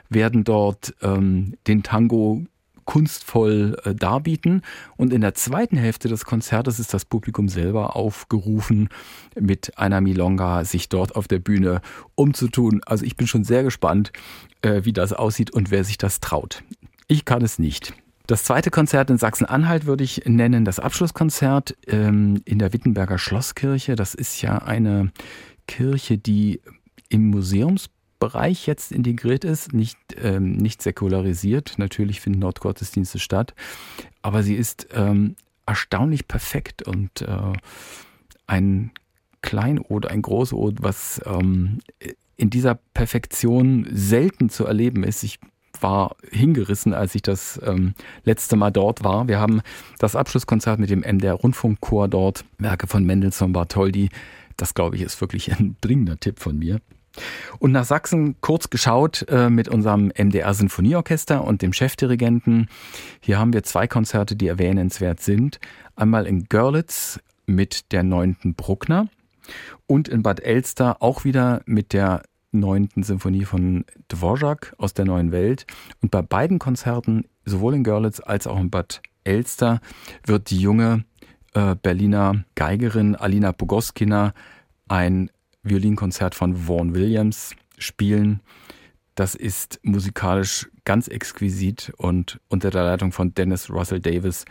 werden 0.09 0.43
dort 0.43 0.93
ähm, 1.01 1.55
den 1.67 1.83
Tango 1.83 2.43
kunstvoll 2.89 3.77
äh, 3.83 3.93
darbieten. 3.93 4.63
Und 4.97 5.13
in 5.13 5.21
der 5.21 5.35
zweiten 5.35 5.77
Hälfte 5.77 6.07
des 6.07 6.25
Konzertes 6.25 6.79
ist 6.79 6.91
das 6.91 7.05
Publikum 7.05 7.47
selber 7.47 7.95
aufgerufen, 7.95 8.89
mit 9.39 9.77
einer 9.77 10.01
Milonga 10.01 10.65
sich 10.65 10.89
dort 10.89 11.15
auf 11.15 11.27
der 11.27 11.37
Bühne 11.37 11.81
umzutun. 12.15 12.81
Also 12.87 13.05
ich 13.05 13.15
bin 13.15 13.27
schon 13.27 13.43
sehr 13.43 13.61
gespannt, 13.61 14.11
äh, 14.63 14.85
wie 14.85 14.93
das 14.93 15.13
aussieht 15.13 15.51
und 15.51 15.69
wer 15.69 15.83
sich 15.83 15.99
das 15.99 16.19
traut. 16.19 16.63
Ich 17.07 17.25
kann 17.25 17.43
es 17.43 17.59
nicht. 17.59 17.93
Das 18.29 18.43
zweite 18.43 18.69
Konzert 18.69 19.09
in 19.09 19.17
Sachsen-Anhalt 19.17 19.87
würde 19.87 20.03
ich 20.03 20.21
nennen, 20.27 20.63
das 20.63 20.79
Abschlusskonzert 20.79 21.75
ähm, 21.87 22.43
in 22.45 22.59
der 22.59 22.73
Wittenberger 22.73 23.17
Schlosskirche. 23.17 23.95
Das 23.95 24.13
ist 24.13 24.43
ja 24.43 24.59
eine 24.59 25.11
Kirche, 25.67 26.19
die 26.19 26.61
im 27.09 27.31
Museumsbereich 27.31 28.67
jetzt 28.67 28.91
integriert 28.91 29.45
ist, 29.45 29.73
nicht, 29.73 29.97
ähm, 30.21 30.57
nicht 30.57 30.83
säkularisiert. 30.83 31.79
Natürlich 31.79 32.21
finden 32.21 32.41
dort 32.41 32.59
Gottesdienste 32.59 33.17
statt, 33.17 33.55
aber 34.21 34.43
sie 34.43 34.53
ist 34.53 34.89
ähm, 34.93 35.35
erstaunlich 35.65 36.27
perfekt 36.27 36.83
und 36.83 37.23
äh, 37.23 37.53
ein 38.45 38.91
Kleinod, 39.41 40.05
ein 40.05 40.21
Großod, 40.21 40.83
was 40.83 41.19
ähm, 41.25 41.79
in 42.37 42.51
dieser 42.51 42.75
Perfektion 42.93 43.87
selten 43.91 44.49
zu 44.49 44.67
erleben 44.67 45.03
ist. 45.03 45.23
Ich 45.23 45.39
war 45.81 46.15
hingerissen, 46.29 46.93
als 46.93 47.15
ich 47.15 47.21
das 47.21 47.59
ähm, 47.63 47.93
letzte 48.23 48.55
Mal 48.55 48.71
dort 48.71 49.03
war. 49.03 49.27
Wir 49.27 49.39
haben 49.39 49.61
das 49.99 50.15
Abschlusskonzert 50.15 50.79
mit 50.79 50.89
dem 50.89 51.01
MDR 51.01 51.33
Rundfunkchor 51.33 52.07
dort, 52.07 52.45
Werke 52.57 52.87
von 52.87 53.03
Mendelssohn 53.03 53.53
Bartholdy. 53.53 54.09
Das, 54.57 54.73
glaube 54.73 54.95
ich, 54.95 55.01
ist 55.01 55.19
wirklich 55.21 55.51
ein 55.51 55.75
dringender 55.81 56.19
Tipp 56.19 56.39
von 56.39 56.57
mir. 56.57 56.79
Und 57.57 57.71
nach 57.71 57.85
Sachsen 57.85 58.35
kurz 58.41 58.69
geschaut 58.69 59.25
äh, 59.29 59.49
mit 59.49 59.67
unserem 59.67 60.11
MDR 60.17 60.53
Sinfonieorchester 60.53 61.43
und 61.43 61.61
dem 61.61 61.73
Chefdirigenten. 61.73 62.67
Hier 63.19 63.39
haben 63.39 63.53
wir 63.53 63.63
zwei 63.63 63.87
Konzerte, 63.87 64.35
die 64.35 64.47
erwähnenswert 64.47 65.19
sind. 65.19 65.59
Einmal 65.95 66.27
in 66.27 66.45
Görlitz 66.45 67.19
mit 67.45 67.91
der 67.91 68.03
neunten 68.03 68.53
Bruckner 68.53 69.07
und 69.87 70.07
in 70.07 70.23
Bad 70.23 70.39
Elster 70.39 71.01
auch 71.01 71.23
wieder 71.23 71.61
mit 71.65 71.93
der 71.93 72.23
neunten 72.51 73.03
Symphonie 73.03 73.45
von 73.45 73.85
Dvorak 74.07 74.73
aus 74.77 74.93
der 74.93 75.05
neuen 75.05 75.31
Welt. 75.31 75.65
Und 76.01 76.11
bei 76.11 76.21
beiden 76.21 76.59
Konzerten, 76.59 77.25
sowohl 77.45 77.75
in 77.75 77.83
Görlitz 77.83 78.19
als 78.19 78.47
auch 78.47 78.59
in 78.59 78.69
Bad 78.69 79.01
Elster, 79.23 79.81
wird 80.25 80.49
die 80.49 80.59
junge 80.59 81.05
äh, 81.53 81.75
Berliner 81.75 82.43
Geigerin 82.55 83.15
Alina 83.15 83.51
Pogoskina 83.51 84.33
ein 84.87 85.29
Violinkonzert 85.63 86.35
von 86.35 86.67
Vaughan 86.67 86.95
Williams 86.95 87.55
spielen. 87.77 88.41
Das 89.15 89.35
ist 89.35 89.79
musikalisch 89.83 90.69
ganz 90.85 91.07
exquisit 91.07 91.91
und 91.97 92.39
unter 92.47 92.69
der 92.71 92.83
Leitung 92.83 93.11
von 93.11 93.33
Dennis 93.33 93.69
Russell 93.69 93.99
Davis 93.99 94.45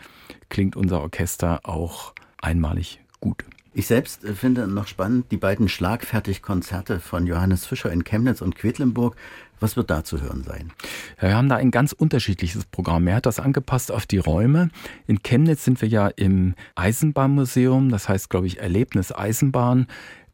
klingt 0.49 0.75
unser 0.75 1.01
Orchester 1.01 1.61
auch 1.63 2.13
einmalig 2.37 3.01
gut. 3.19 3.43
Ich 3.79 3.87
selbst 3.87 4.25
äh, 4.25 4.33
finde 4.33 4.67
noch 4.67 4.87
spannend 4.87 5.31
die 5.31 5.37
beiden 5.37 5.69
Schlagfertig-Konzerte 5.69 6.99
von 6.99 7.25
Johannes 7.25 7.65
Fischer 7.65 7.89
in 7.89 8.03
Chemnitz 8.03 8.41
und 8.41 8.57
Quedlinburg. 8.57 9.15
Was 9.61 9.77
wird 9.77 9.89
da 9.89 10.03
zu 10.03 10.19
hören 10.19 10.43
sein? 10.43 10.73
Ja, 11.21 11.29
wir 11.29 11.37
haben 11.37 11.47
da 11.47 11.55
ein 11.55 11.71
ganz 11.71 11.93
unterschiedliches 11.93 12.65
Programm. 12.65 13.07
Er 13.07 13.15
hat 13.15 13.25
das 13.25 13.39
angepasst 13.39 13.89
auf 13.93 14.05
die 14.05 14.17
Räume. 14.17 14.69
In 15.07 15.23
Chemnitz 15.23 15.63
sind 15.63 15.81
wir 15.81 15.87
ja 15.87 16.09
im 16.09 16.55
Eisenbahnmuseum, 16.75 17.89
das 17.89 18.09
heißt, 18.09 18.29
glaube 18.29 18.47
ich, 18.47 18.59
Erlebnis 18.59 19.13
Eisenbahn 19.13 19.87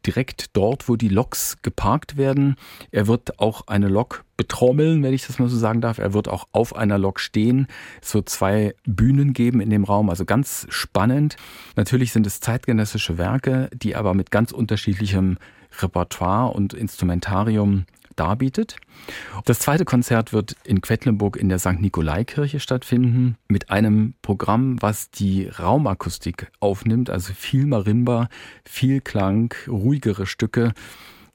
direkt 0.06 0.56
dort, 0.56 0.88
wo 0.88 0.95
die 0.95 1.10
Loks 1.10 1.58
geparkt 1.62 2.18
werden. 2.18 2.56
Er 2.91 3.08
wird 3.08 3.39
auch 3.39 3.68
eine 3.68 3.88
Lok 3.88 4.24
betrommeln, 4.38 5.01
wenn 5.03 5.14
ich 5.14 5.26
das 5.26 5.39
mal 5.39 5.47
so 5.47 5.58
sagen 5.58 5.82
darf. 5.82 5.97
Er 5.97 6.14
wird 6.14 6.28
auch 6.28 6.47
auf 6.51 6.76
einer 6.76 6.97
Lok 6.97 7.20
stehen. 7.20 7.68
Es 8.01 8.14
wird 8.14 8.30
zwei 8.30 8.76
Bühnen 8.86 9.34
geben 9.34 9.62
in 9.62 9.70
dem 9.70 9.84
Raum, 9.84 10.10
also 10.10 10.26
ganz 10.26 10.68
spannend. 10.70 11.38
Natürlich 11.76 12.12
sind 12.12 12.28
es 12.28 12.39
zeitgenössische 12.39 13.18
Werke, 13.18 13.70
die 13.74 13.95
aber 13.95 14.14
mit 14.14 14.32
ganz 14.32 14.51
unterschiedlichem 14.51 15.38
Repertoire 15.82 16.53
und 16.53 16.74
Instrumentarium 16.74 17.86
darbietet. 18.16 18.78
Das 19.45 19.59
zweite 19.59 19.86
Konzert 19.86 20.34
wird 20.34 20.55
in 20.63 20.82
Quedlinburg 20.82 21.38
in 21.38 21.49
der 21.49 21.59
St. 21.59 21.80
Nikolaikirche 21.80 22.59
stattfinden 22.59 23.38
mit 23.47 23.70
einem 23.70 24.13
Programm, 24.22 24.82
was 24.82 25.11
die 25.11 25.47
Raumakustik 25.47 26.51
aufnimmt, 26.59 27.09
also 27.09 27.34
viel 27.34 27.66
Marimba, 27.66 28.30
viel 28.63 29.01
Klang, 29.01 29.53
ruhigere 29.68 30.26
Stücke. 30.26 30.74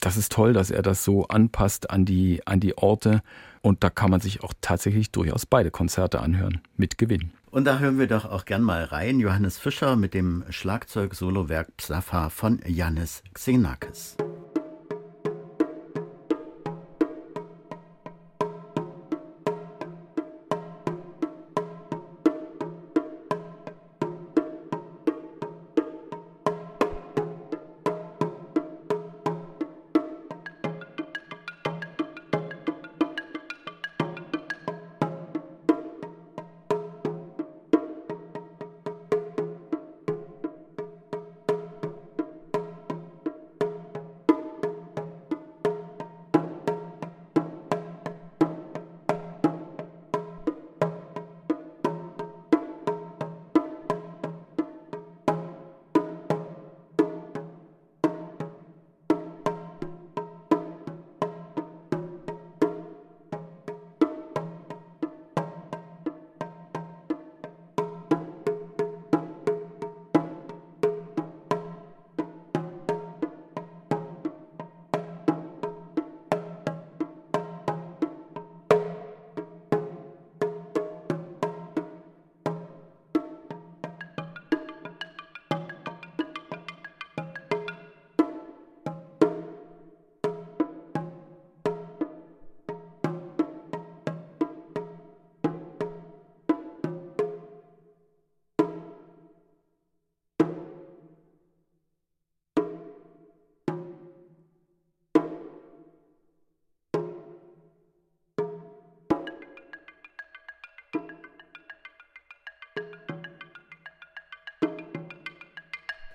Das 0.01 0.17
ist 0.17 0.33
toll, 0.33 0.53
dass 0.53 0.71
er 0.71 0.83
das 0.83 1.05
so 1.05 1.27
anpasst 1.29 1.91
an 1.91 2.05
die, 2.05 2.47
an 2.47 2.61
die 2.61 2.77
Orte. 2.79 3.23
Und 3.63 3.85
da 3.85 3.91
kann 3.91 4.11
man 4.11 4.21
sich 4.21 4.43
auch 4.43 4.55
tatsächlich 4.63 5.11
durchaus 5.11 5.45
beide 5.45 5.71
Konzerte 5.71 6.21
anhören, 6.21 6.63
mit 6.77 6.97
Gewinn. 6.97 7.33
Und 7.51 7.65
da 7.65 7.79
hören 7.79 7.99
wir 7.99 8.07
doch 8.07 8.25
auch 8.25 8.45
gern 8.45 8.63
mal 8.63 8.85
rein. 8.85 9.21
Johannes 9.21 9.59
Fischer 9.59 9.97
mit 9.97 10.15
dem 10.15 10.45
Schlagzeug-Solowerk 10.49 11.77
Psafa 11.77 12.31
von 12.31 12.61
Janis 12.67 13.23
Xenakis. 13.35 14.17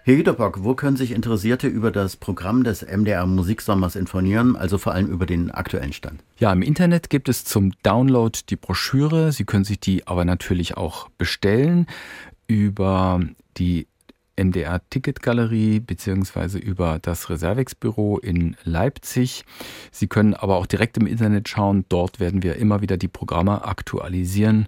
Herr 0.07 0.13
Jüterbock, 0.13 0.63
wo 0.63 0.75
können 0.75 0.97
sich 0.97 1.09
Interessierte 1.09 1.67
über 1.67 1.89
das 1.89 2.15
Programm 2.15 2.63
des 2.63 2.83
MDR 2.83 3.25
Musiksommers 3.25 3.95
informieren, 3.95 4.55
also 4.55 4.77
vor 4.77 4.93
allem 4.93 5.07
über 5.07 5.25
den 5.25 5.49
aktuellen 5.49 5.93
Stand? 5.93 6.23
Ja, 6.37 6.53
im 6.53 6.61
Internet 6.61 7.09
gibt 7.09 7.27
es 7.27 7.43
zum 7.43 7.71
Download 7.81 8.37
die 8.47 8.55
Broschüre. 8.55 9.31
Sie 9.31 9.45
können 9.45 9.63
sich 9.63 9.79
die 9.79 10.05
aber 10.05 10.23
natürlich 10.23 10.77
auch 10.77 11.09
bestellen 11.17 11.87
über 12.45 13.19
die 13.57 13.87
MDR 14.39 14.79
Ticketgalerie 14.91 15.79
beziehungsweise 15.79 16.59
über 16.59 16.99
das 17.01 17.31
Reservex-Büro 17.31 18.19
in 18.19 18.57
Leipzig. 18.63 19.43
Sie 19.91 20.05
können 20.05 20.35
aber 20.35 20.57
auch 20.57 20.67
direkt 20.67 20.97
im 20.97 21.07
Internet 21.07 21.49
schauen. 21.49 21.83
Dort 21.89 22.19
werden 22.19 22.43
wir 22.43 22.57
immer 22.57 22.81
wieder 22.81 22.97
die 22.97 23.07
Programme 23.07 23.65
aktualisieren 23.65 24.67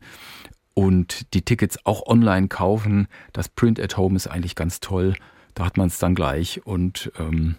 und 0.77 1.33
die 1.33 1.41
Tickets 1.41 1.83
auch 1.87 2.05
online 2.05 2.49
kaufen. 2.49 3.07
Das 3.33 3.49
Print 3.49 3.79
at 3.79 3.97
Home 3.97 4.15
ist 4.15 4.27
eigentlich 4.27 4.53
ganz 4.53 4.79
toll. 4.79 5.15
Da 5.55 5.65
hat 5.65 5.75
man 5.75 5.87
es 5.87 5.97
dann 5.97 6.13
gleich 6.13 6.67
und 6.67 7.11
ähm, 7.17 7.55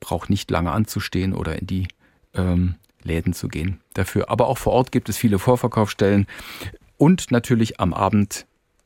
braucht 0.00 0.28
nicht 0.28 0.50
lange 0.50 0.70
anzustehen 0.70 1.32
oder 1.32 1.58
in 1.58 1.66
die 1.66 1.88
ähm, 2.34 2.74
Läden 3.02 3.32
zu 3.32 3.48
gehen. 3.48 3.80
Dafür. 3.94 4.28
Aber 4.28 4.48
auch 4.48 4.58
vor 4.58 4.74
Ort 4.74 4.92
gibt 4.92 5.08
es 5.08 5.16
viele 5.16 5.38
Vorverkaufsstellen 5.38 6.26
und 6.98 7.30
natürlich 7.30 7.80
am 7.80 7.94
Abend 7.94 8.44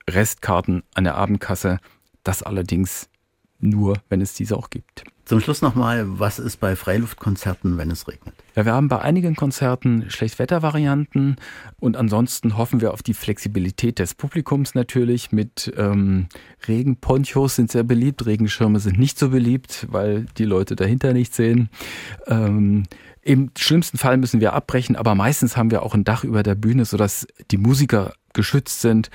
Restkarten 0.09 0.85
an 0.95 1.03
der 1.03 1.17
Abendkasse. 1.17 1.81
Das 2.23 2.45
allerdings 2.45 3.09
nur, 3.61 3.99
wenn 4.09 4.21
es 4.21 4.35
diese 4.35 4.57
auch 4.57 4.71
gibt. 4.71 5.05
Zum 5.27 5.41
Schluss 5.41 5.61
nochmal, 5.61 6.05
was 6.21 6.39
ist 6.39 6.59
bei 6.59 6.77
Freiluftkonzerten, 6.77 7.79
wenn 7.79 7.91
es 7.91 8.07
regnet? 8.07 8.33
Ja, 8.55 8.65
wir 8.65 8.73
haben 8.73 8.87
bei 8.87 9.01
einigen 9.01 9.35
Konzerten 9.35 10.09
Schlechtwettervarianten 10.09 11.35
und 11.81 11.97
ansonsten 11.97 12.57
hoffen 12.57 12.81
wir 12.81 12.95
auf 12.95 13.03
die 13.03 13.13
Flexibilität 13.13 13.99
des 13.99 14.15
Publikums 14.15 14.77
natürlich. 14.77 15.33
Mit 15.33 15.75
ähm, 15.77 16.29
Regenponchos 16.69 17.57
sind 17.57 17.73
sehr 17.73 17.83
beliebt, 17.83 18.25
Regenschirme 18.25 18.79
sind 18.79 19.01
nicht 19.01 19.19
so 19.19 19.31
beliebt, 19.31 19.89
weil 19.91 20.27
die 20.39 20.45
Leute 20.45 20.77
dahinter 20.77 21.13
nicht 21.13 21.35
sehen. 21.35 21.71
Ähm, 22.29 22.85
Im 23.21 23.51
schlimmsten 23.59 23.99
Fall 23.99 24.19
müssen 24.19 24.41
wir 24.41 24.53
abbrechen, 24.53 24.95
aber 24.95 25.17
meistens 25.17 25.57
haben 25.57 25.73
wir 25.73 25.83
auch 25.83 25.95
ein 25.95 26.05
Dach 26.05 26.23
über 26.23 26.45
der 26.45 26.55
Bühne, 26.55 26.85
sodass 26.85 27.27
die 27.51 27.59
Musiker 27.59 28.13
geschützt 28.33 28.81
sind. 28.81 29.11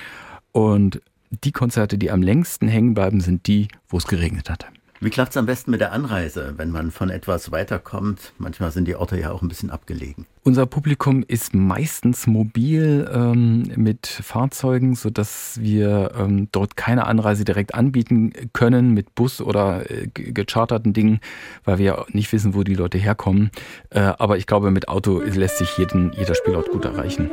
Und 0.52 1.02
die 1.44 1.52
Konzerte, 1.52 1.98
die 1.98 2.12
am 2.12 2.22
längsten 2.22 2.68
hängen 2.68 2.94
bleiben, 2.94 3.22
sind 3.22 3.48
die, 3.48 3.68
wo 3.88 3.98
es 3.98 4.08
geregnet 4.08 4.50
hat. 4.50 4.68
Wie 5.04 5.10
klappt 5.10 5.32
es 5.32 5.38
am 5.38 5.48
besten 5.48 5.72
mit 5.72 5.82
der 5.82 5.94
Anreise, 5.94 6.54
wenn 6.58 6.70
man 6.70 6.92
von 6.92 7.10
etwas 7.10 7.52
weiterkommt? 7.52 8.34
Manchmal 8.38 8.72
sind 8.72 8.88
die 8.88 8.96
Orte 8.96 9.20
ja 9.20 9.32
auch 9.32 9.42
ein 9.42 9.48
bisschen 9.48 9.72
abgelegen. 9.72 10.28
Unser 10.44 10.68
Publikum 10.68 11.24
ist 11.28 11.56
meistens 11.56 12.28
mobil 12.28 13.10
ähm, 13.12 13.64
mit 13.76 14.06
Fahrzeugen, 14.06 14.94
sodass 14.94 15.60
wir 15.60 16.12
ähm, 16.16 16.50
dort 16.52 16.78
keine 16.78 17.08
Anreise 17.08 17.46
direkt 17.46 17.74
anbieten 17.74 18.32
können 18.54 18.94
mit 18.94 19.16
Bus 19.16 19.42
oder 19.42 19.90
äh, 19.90 20.06
gecharterten 20.14 20.94
Dingen, 20.94 21.20
weil 21.64 21.80
wir 21.80 22.06
nicht 22.12 22.32
wissen, 22.32 22.54
wo 22.54 22.64
die 22.64 22.76
Leute 22.76 23.00
herkommen. 23.00 23.50
Äh, 23.90 24.02
aber 24.02 24.38
ich 24.38 24.46
glaube, 24.46 24.70
mit 24.70 24.88
Auto 24.88 25.20
lässt 25.20 25.58
sich 25.58 25.80
jeden, 25.80 26.14
jeder 26.14 26.36
Spielort 26.36 26.70
gut 26.70 26.86
erreichen. 26.86 27.32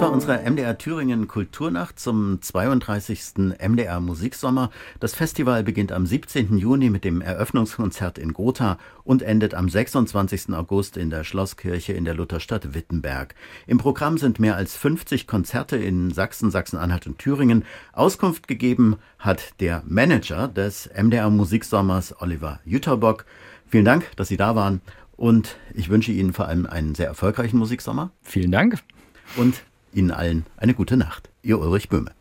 Das 0.00 0.08
war 0.08 0.14
unsere 0.14 0.50
MDR 0.50 0.78
Thüringen 0.78 1.28
Kulturnacht 1.28 1.98
zum 1.98 2.40
32. 2.40 3.34
MDR 3.58 4.00
Musiksommer. 4.00 4.70
Das 4.98 5.14
Festival 5.14 5.62
beginnt 5.62 5.92
am 5.92 6.06
17. 6.06 6.56
Juni 6.56 6.88
mit 6.88 7.04
dem 7.04 7.20
Eröffnungskonzert 7.20 8.16
in 8.16 8.32
Gotha 8.32 8.78
und 9.04 9.20
endet 9.20 9.52
am 9.52 9.68
26. 9.68 10.54
August 10.54 10.96
in 10.96 11.10
der 11.10 11.22
Schlosskirche 11.22 11.92
in 11.92 12.06
der 12.06 12.14
Lutherstadt 12.14 12.72
Wittenberg. 12.72 13.34
Im 13.66 13.76
Programm 13.76 14.16
sind 14.16 14.40
mehr 14.40 14.56
als 14.56 14.74
50 14.74 15.26
Konzerte 15.26 15.76
in 15.76 16.10
Sachsen, 16.12 16.50
Sachsen-Anhalt 16.50 17.06
und 17.06 17.18
Thüringen. 17.18 17.66
Auskunft 17.92 18.48
gegeben 18.48 18.96
hat 19.18 19.60
der 19.60 19.82
Manager 19.86 20.48
des 20.48 20.88
MDR 20.96 21.28
Musiksommers, 21.28 22.22
Oliver 22.22 22.60
Jüterbock. 22.64 23.26
Vielen 23.68 23.84
Dank, 23.84 24.16
dass 24.16 24.28
Sie 24.28 24.38
da 24.38 24.56
waren 24.56 24.80
und 25.18 25.56
ich 25.74 25.90
wünsche 25.90 26.12
Ihnen 26.12 26.32
vor 26.32 26.48
allem 26.48 26.64
einen 26.64 26.94
sehr 26.94 27.08
erfolgreichen 27.08 27.58
Musiksommer. 27.58 28.12
Vielen 28.22 28.50
Dank. 28.50 28.78
Und 29.36 29.62
Ihnen 29.92 30.10
allen 30.10 30.46
eine 30.56 30.74
gute 30.74 30.96
Nacht. 30.96 31.30
Ihr 31.42 31.58
Ulrich 31.58 31.88
Böhme. 31.88 32.12